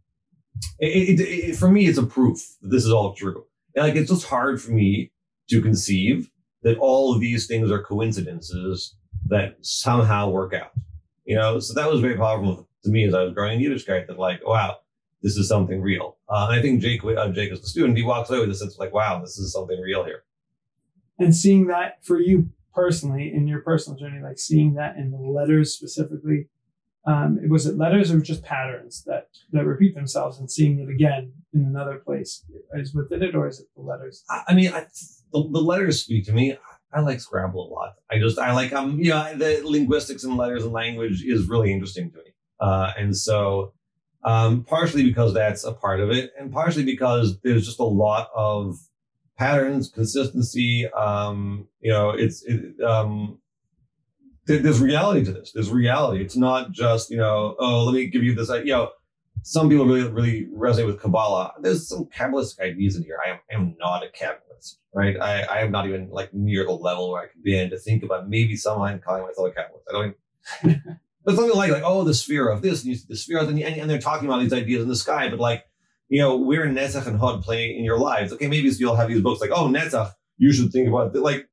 [0.77, 3.45] it, it, it, for me, it's a proof that this is all true.
[3.75, 5.11] And like it's just hard for me
[5.49, 6.29] to conceive
[6.63, 8.95] that all of these things are coincidences
[9.27, 10.71] that somehow work out.
[11.23, 14.07] You know, so that was very powerful to me as I was growing in Yiddishkeit.
[14.07, 14.79] That like, wow,
[15.21, 16.17] this is something real.
[16.27, 18.55] Uh, and I think Jake, uh, Jake as the student, he walks away with a
[18.55, 20.23] sense of like, wow, this is something real here.
[21.17, 25.17] And seeing that for you personally in your personal journey, like seeing that in the
[25.17, 26.49] letters specifically,
[27.05, 31.31] um, was it letters or just patterns that that repeat themselves and seeing it again
[31.53, 34.23] in another place is within it or is it the letters?
[34.47, 34.85] I mean I,
[35.31, 36.57] the, the letters speak to me.
[36.93, 37.93] I like scrabble a lot.
[38.11, 41.71] I just i like um you know the linguistics and letters and language is really
[41.71, 42.23] interesting to me.
[42.59, 43.73] Uh, and so
[44.25, 48.29] um, partially because that's a part of it and partially because there's just a lot
[48.35, 48.77] of
[49.37, 53.39] patterns consistency um, you know it's it, um,
[54.57, 55.51] there's reality to this.
[55.51, 56.23] There's reality.
[56.23, 58.49] It's not just, you know, oh, let me give you this.
[58.49, 58.89] You know,
[59.43, 61.53] some people really, really resonate with Kabbalah.
[61.61, 63.19] There's some Kabbalistic ideas in here.
[63.25, 65.17] I am, I am not a Kabbalist, right?
[65.19, 68.03] I, I am not even like near the level where I be in to think
[68.03, 69.83] about maybe someone calling myself a Kabbalist.
[69.89, 70.15] I don't
[70.63, 70.81] even,
[71.25, 73.89] but something like, like, oh, the sphere of this and the sphere of, and, and
[73.89, 75.65] they're talking about these ideas in the sky, but like,
[76.09, 78.33] you know, where Netzach and Hod play in your lives.
[78.33, 81.19] Okay, maybe you'll have these books like, oh, Netzach, you should think about it.
[81.19, 81.47] Like,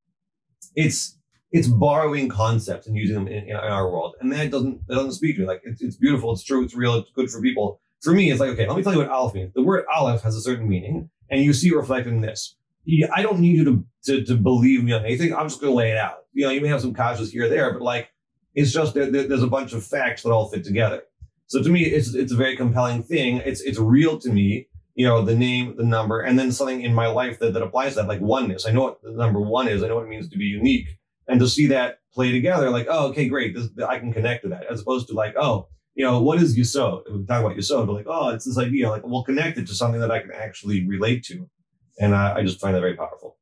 [0.75, 1.19] it's,
[1.53, 5.13] it's borrowing concepts and using them in, in our world, and that doesn't that doesn't
[5.13, 5.47] speak to me.
[5.47, 7.81] Like it's, it's beautiful, it's true, it's real, it's good for people.
[8.03, 9.53] For me, it's like okay, let me tell you what aleph means.
[9.55, 12.57] The word aleph has a certain meaning, and you see it reflected in this.
[13.15, 15.35] I don't need you to, to, to believe me on anything.
[15.35, 16.19] I'm just going to lay it out.
[16.33, 18.11] You know, you may have some causes here or there, but like
[18.55, 21.03] it's just there, there's a bunch of facts that all fit together.
[21.49, 23.39] So to me, it's it's a very compelling thing.
[23.39, 24.69] It's it's real to me.
[24.95, 27.93] You know, the name, the number, and then something in my life that, that applies
[27.93, 28.67] to that, like oneness.
[28.67, 29.83] I know what the number one is.
[29.83, 30.89] I know what it means to be unique,
[31.29, 33.55] and to see that play together, like, oh, okay, great.
[33.55, 36.57] This, I can connect to that, as opposed to like, oh, you know, what is
[36.59, 37.03] Yesod?
[37.11, 38.91] We talk about Yesod, but like, oh, it's this idea.
[38.91, 41.49] Like, we'll connect it to something that I can actually relate to,
[41.99, 43.37] and I, I just find that very powerful.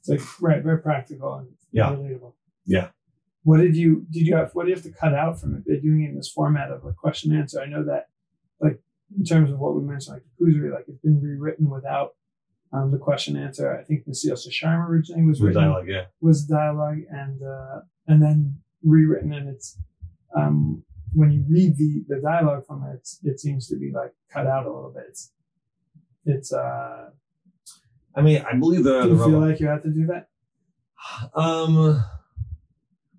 [0.00, 1.90] It's like right, very practical and Yeah.
[1.90, 2.32] relatable.
[2.64, 2.88] Yeah.
[3.42, 4.50] What did you did you have?
[4.54, 5.62] What do you have to cut out from it?
[5.66, 7.60] They're doing it in this format of a question answer.
[7.60, 8.08] I know that,
[8.60, 8.80] like
[9.18, 12.14] in terms of what we mentioned, like the Kuzari, like it's been rewritten without
[12.72, 13.76] um, the question answer.
[13.76, 16.04] I think Mesillas Yesharim originally was written dialogue, yeah.
[16.20, 19.78] was dialogue and uh, and then rewritten and it's
[20.36, 24.46] um, when you read the the dialogue from it it seems to be like cut
[24.46, 25.32] out a little bit it's
[26.24, 27.10] it's uh
[28.14, 30.28] I mean, I believe the, do the you feel like you have to do that
[31.34, 32.04] Um,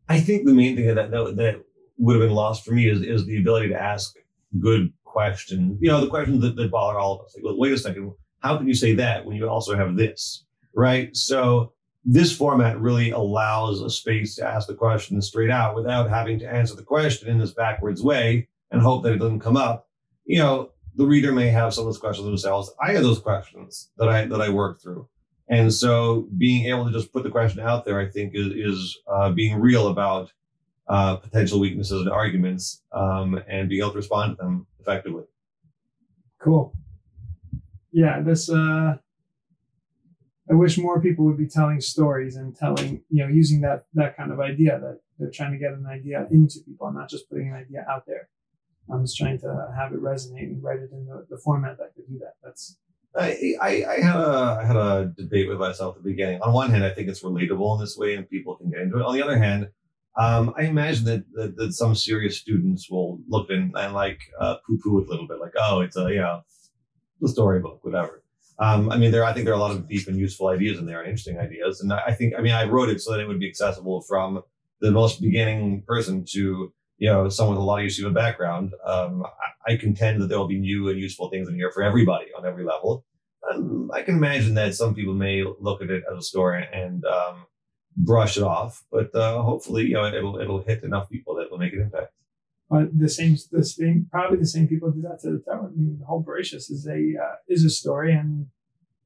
[0.09, 1.63] I think the main thing that, that that
[1.97, 4.15] would have been lost for me is is the ability to ask
[4.59, 5.77] good questions.
[5.81, 7.35] You know, the questions that, that bother all of us.
[7.35, 8.11] Like, well, wait a second,
[8.41, 11.15] how can you say that when you also have this, right?
[11.15, 11.73] So
[12.03, 16.51] this format really allows a space to ask the question straight out without having to
[16.51, 19.87] answer the question in this backwards way and hope that it doesn't come up.
[20.25, 22.71] You know, the reader may have some of those questions themselves.
[22.81, 25.07] I have those questions that I that I work through.
[25.47, 28.97] And so being able to just put the question out there, I think, is, is
[29.07, 30.31] uh, being real about
[30.87, 35.23] uh, potential weaknesses and arguments um, and being able to respond to them effectively.
[36.39, 36.73] cool
[37.91, 38.95] yeah this uh
[40.49, 44.15] i wish more people would be telling stories and telling you know using that that
[44.17, 47.29] kind of idea that they're trying to get an idea into people and not just
[47.29, 48.29] putting an idea out there
[48.91, 51.93] i'm just trying to have it resonate and write it in the, the format that
[51.95, 52.77] could do that that's
[53.13, 56.41] I, I, I had a I had a debate with myself at the beginning.
[56.41, 58.99] On one hand, I think it's relatable in this way and people can get into
[58.99, 59.05] it.
[59.05, 59.69] On the other hand,
[60.17, 64.55] um, I imagine that, that that some serious students will look and, and like uh,
[64.65, 66.41] poo-poo it a little bit, like, oh, it's a you know,
[67.21, 68.23] the storybook, whatever.
[68.59, 70.77] Um, I mean, there I think there are a lot of deep and useful ideas
[70.77, 71.81] in there and interesting ideas.
[71.81, 74.43] And I think I mean I wrote it so that it would be accessible from
[74.81, 78.73] the most beginning person to you know someone with a lot of Yeshiva background.
[78.85, 79.25] Um,
[79.67, 82.27] I, I contend that there will be new and useful things in here for everybody
[82.37, 83.05] on every level.
[83.49, 87.03] Um, I can imagine that some people may look at it as a story and
[87.05, 87.45] um,
[87.97, 91.57] brush it off, but uh, hopefully, you know, it'll it'll hit enough people that will
[91.57, 92.13] make an impact.
[92.71, 95.65] But the same, the same, probably the same people do that to the Torah.
[95.65, 98.47] I mean, the whole Bereshit is a uh, is a story, and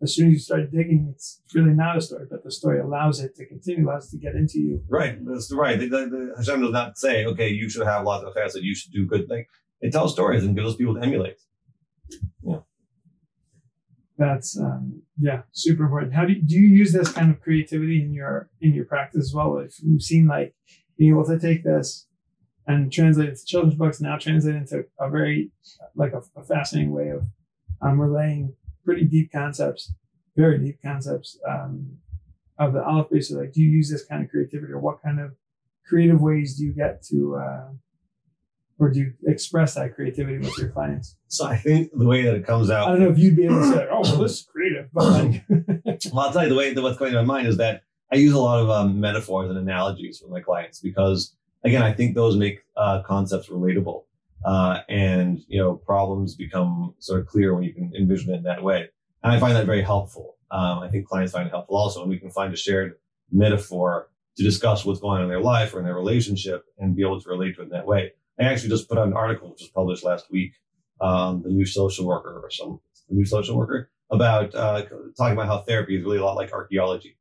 [0.03, 2.27] as soon as you start digging, it's really not a story.
[2.29, 4.83] But the story allows it to continue, allows it to get into you.
[4.87, 5.79] Right, that's right.
[5.79, 8.75] The, the, the Hashem does not say, okay, you should have lots of chesed, you
[8.75, 9.47] should do good things.
[9.81, 11.37] It tells stories and gives people to emulate.
[12.43, 12.59] Yeah,
[14.19, 16.13] that's um, yeah, super important.
[16.13, 19.21] How do you, do you use this kind of creativity in your in your practice
[19.21, 19.57] as well?
[19.57, 20.53] If we've seen like
[20.99, 22.05] being able to take this
[22.67, 25.51] and translate children's books, now translate into a very
[25.95, 27.23] like a, a fascinating way of
[27.81, 29.93] um, relaying pretty deep concepts,
[30.35, 31.97] very deep concepts um,
[32.57, 33.25] of the Aleph beis.
[33.25, 35.31] So like, do you use this kind of creativity, or what kind of
[35.87, 37.67] creative ways do you get to, uh,
[38.79, 41.15] or do you express that creativity with your clients?
[41.27, 43.45] So I think the way that it comes out, I don't know if you'd be
[43.45, 45.43] able to say, "Oh, well, this is creative," but like,
[46.11, 48.17] well, I'll tell you the way that what's going to my mind is that I
[48.17, 52.15] use a lot of um, metaphors and analogies with my clients because, again, I think
[52.15, 54.03] those make uh, concepts relatable,
[54.45, 58.43] uh, and you know, problems become sort of clear when you can envision it in
[58.43, 58.89] that way.
[59.23, 60.35] And I find that very helpful.
[60.51, 62.95] Um, I think clients find it helpful also, and we can find a shared
[63.31, 67.01] metaphor to discuss what's going on in their life or in their relationship and be
[67.01, 68.11] able to relate to it in that way.
[68.39, 70.53] I actually just put out an article which was published last week,
[71.01, 74.83] um, the new social worker or some new social worker about uh,
[75.17, 77.17] talking about how therapy is really a lot like archaeology.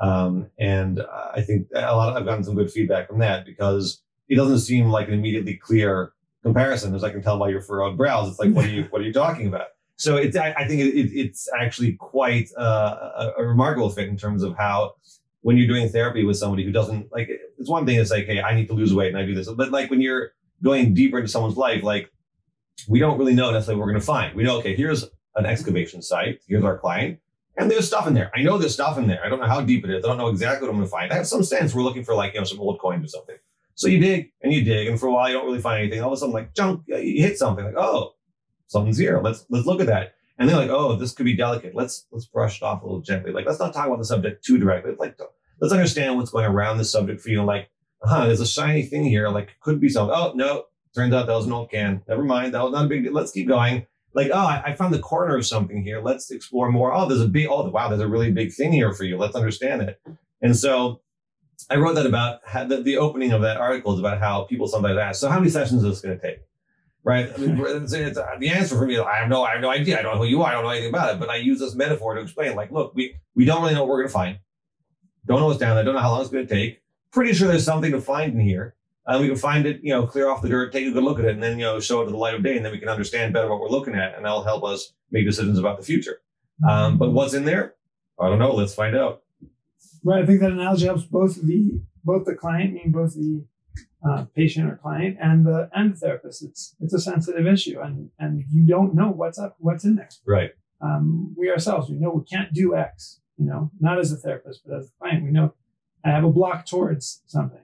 [0.00, 1.02] Um, and
[1.34, 4.60] I think a lot of, I've gotten some good feedback from that because it doesn't
[4.60, 8.28] seem like an immediately clear comparison, as I can tell by your furrowed brows.
[8.28, 9.68] It's like, what are you, what are you talking about?
[9.96, 14.08] So it's, I, I think it, it, it's actually quite uh, a, a remarkable fit
[14.08, 14.94] in terms of how
[15.40, 18.42] when you're doing therapy with somebody who doesn't like, it's one thing to say, hey,
[18.42, 21.18] I need to lose weight and I do this, but like when you're going deeper
[21.18, 22.10] into someone's life, like
[22.88, 24.34] we don't really know necessarily what we're going to find.
[24.34, 25.04] We know, okay, here's
[25.36, 26.40] an excavation site.
[26.46, 27.20] Here's our client.
[27.58, 28.30] And there's stuff in there.
[28.34, 29.24] I know there's stuff in there.
[29.24, 30.04] I don't know how deep it is.
[30.04, 31.12] I don't know exactly what I'm going to find.
[31.12, 33.36] I have some sense we're looking for like, you know, some old coins or something.
[33.76, 36.00] So you dig and you dig, and for a while you don't really find anything.
[36.00, 37.62] All of a sudden, like junk, you hit something.
[37.62, 38.14] Like, oh,
[38.68, 39.20] something's here.
[39.22, 40.14] Let's let's look at that.
[40.38, 41.74] And they're like, oh, this could be delicate.
[41.74, 43.32] Let's let's brush it off a little gently.
[43.32, 44.92] Like, let's not talk about the subject too directly.
[44.98, 45.18] Like
[45.60, 47.44] let's understand what's going around the subject for you.
[47.44, 47.68] Like,
[48.02, 49.28] huh, there's a shiny thing here.
[49.28, 50.16] Like, could be something.
[50.16, 52.02] Oh no, turns out that was an old can.
[52.08, 53.12] Never mind, that was not a big deal.
[53.12, 53.86] Let's keep going.
[54.16, 56.00] Like, oh, I, I found the corner of something here.
[56.00, 56.92] Let's explore more.
[56.92, 57.48] Oh, there's a big.
[57.48, 59.18] Oh, wow, there's a really big thing here for you.
[59.18, 60.00] Let's understand it.
[60.40, 61.02] And so
[61.70, 64.98] I wrote that about the, the opening of that article is about how people sometimes
[64.98, 66.40] ask, so how many sessions is this going to take?
[67.04, 67.30] Right.
[67.32, 69.60] I mean, it's, it's, uh, the answer for me is I have no, I have
[69.60, 69.98] no idea.
[69.98, 70.48] I don't know who you are.
[70.48, 71.20] I don't know anything about it.
[71.20, 73.90] But I use this metaphor to explain, like, look, we we don't really know what
[73.90, 74.38] we're going to find.
[75.26, 75.84] Don't know what's down there.
[75.84, 76.80] Don't know how long it's going to take.
[77.12, 78.74] Pretty sure there's something to find in here.
[79.06, 81.18] And we can find it, you know, clear off the dirt, take a good look
[81.18, 82.72] at it, and then you know show it to the light of day, and then
[82.72, 85.78] we can understand better what we're looking at, and that'll help us make decisions about
[85.78, 86.20] the future.
[86.68, 87.74] Um, but what's in there?
[88.20, 88.52] I don't know.
[88.52, 89.22] Let's find out.
[90.04, 90.22] Right.
[90.22, 93.44] I think that analogy helps both the both the client, meaning both the
[94.08, 96.42] uh, patient or client, and the and the therapist.
[96.42, 100.08] It's it's a sensitive issue, and and you don't know what's up, what's in there.
[100.26, 100.50] Right.
[100.80, 103.20] Um, we ourselves, we know we can't do X.
[103.38, 105.54] You know, not as a therapist, but as a client, we know
[106.04, 107.60] I have a block towards something.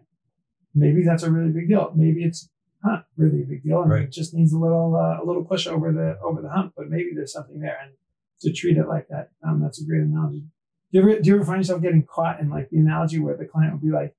[0.74, 1.92] Maybe that's a really big deal.
[1.94, 2.48] Maybe it's
[2.84, 4.02] not really a big deal, and right.
[4.02, 6.74] it just needs a little uh, a little push over the over the hump.
[6.76, 7.92] But maybe there's something there, and
[8.40, 10.40] to treat it like that, um, that's a great analogy.
[10.92, 13.36] Do you ever do you ever find yourself getting caught in like the analogy where
[13.36, 14.14] the client would be like,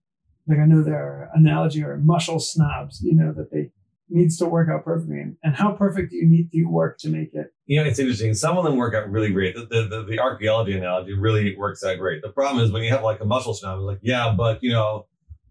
[0.48, 3.72] like I know their analogy or muscle snobs, you know, that they
[4.10, 5.20] needs to work out perfectly.
[5.20, 7.54] And, and how perfect do you need to work to make it?
[7.66, 8.34] You know, it's interesting.
[8.34, 9.56] Some of them work out really great.
[9.56, 12.22] The, the, the, the archaeology analogy really works out great.
[12.22, 14.72] The problem is when you have like a muscle snob, it's like, yeah, but you
[14.72, 15.08] know,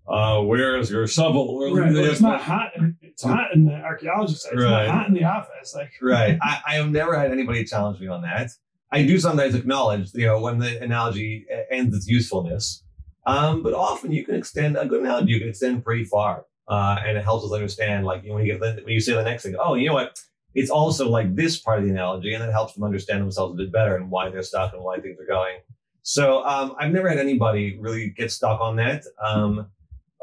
[0.08, 1.58] uh, where's your shovel?
[1.58, 1.92] Right.
[1.92, 2.72] Well, it's not hot.
[3.00, 4.52] It's hot in the archaeology site.
[4.54, 4.86] It's right.
[4.86, 5.74] not hot in the office.
[5.74, 6.38] Like, right.
[6.42, 8.50] I, I have never had anybody challenge me on that.
[8.90, 12.82] I do sometimes acknowledge, you know, when the analogy ends its usefulness.
[13.26, 15.32] Um, but often you can extend a good analogy.
[15.32, 18.04] You can extend pretty far, uh, and it helps us understand.
[18.04, 19.88] Like you know, when you get the, when you say the next thing, oh, you
[19.88, 20.18] know what?
[20.54, 23.56] It's also like this part of the analogy, and it helps them understand themselves a
[23.56, 25.58] bit better and why they're stuck and why things are going.
[26.02, 29.04] So um, I've never had anybody really get stuck on that.
[29.24, 29.68] Um,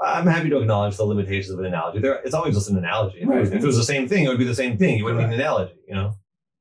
[0.01, 1.99] I'm happy to acknowledge the limitations of an analogy.
[1.99, 3.19] There, it's always just an analogy.
[3.19, 3.37] If, right.
[3.37, 4.97] it was, if, it was, the same thing, it would be the same thing.
[4.97, 5.29] You wouldn't right.
[5.29, 6.15] need an analogy, you know.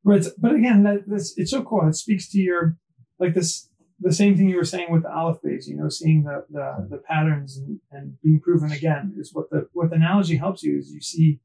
[0.05, 0.24] Right.
[0.39, 1.86] But again, that, this, it's so cool.
[1.89, 2.76] It speaks to your
[3.18, 3.68] like this
[4.01, 6.86] the same thing you were saying with the aleph beis, you know, seeing the the,
[6.91, 10.78] the patterns and, and, being proven again is what the what the analogy helps you
[10.78, 11.41] is you see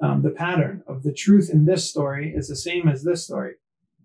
[0.00, 3.54] um, the pattern of the truth in this story is the same as this story,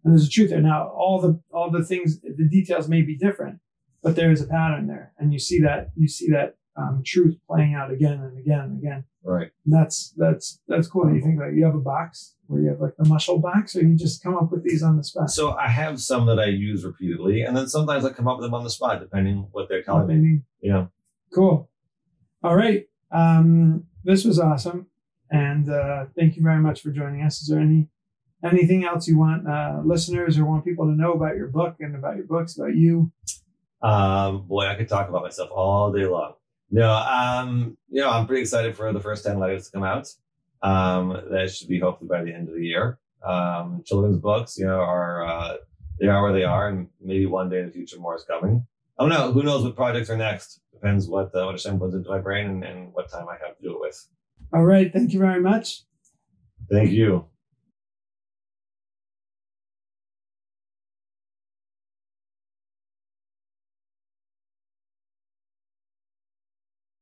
[0.03, 0.61] and there's a truth there.
[0.61, 3.59] Now all the all the things the details may be different,
[4.01, 7.37] but there is a pattern there, and you see that you see that um, truth
[7.47, 9.03] playing out again and again and again.
[9.23, 9.51] Right.
[9.65, 11.13] And that's that's that's cool.
[11.13, 13.81] You think that you have a box where you have like the muscle box, or
[13.81, 15.31] you just come up with these on the spot.
[15.31, 18.45] So I have some that I use repeatedly, and then sometimes I come up with
[18.45, 20.41] them on the spot, depending what they're telling what me.
[20.61, 20.87] Yeah.
[21.33, 21.69] Cool.
[22.43, 22.85] All right.
[23.11, 24.87] Um, this was awesome,
[25.31, 27.41] and uh, thank you very much for joining us.
[27.41, 27.87] Is there any
[28.43, 31.95] anything else you want uh, listeners or want people to know about your book and
[31.95, 33.11] about your books, about you?
[33.81, 36.33] Um, boy, I could talk about myself all day long.
[36.71, 40.07] No, um, you know, I'm pretty excited for the first 10 letters to come out.
[40.61, 42.97] Um, that should be hopefully by the end of the year.
[43.25, 45.57] Um, children's books, you know, are, uh,
[45.99, 48.65] they are where they are, and maybe one day in the future more is coming.
[48.99, 49.31] I don't know.
[49.31, 50.59] Who knows what projects are next?
[50.73, 53.57] Depends what, uh, what Hashem puts into my brain and, and what time I have
[53.57, 54.07] to do it with.
[54.53, 54.91] All right.
[54.91, 55.83] Thank you very much.
[56.69, 57.25] Thank you.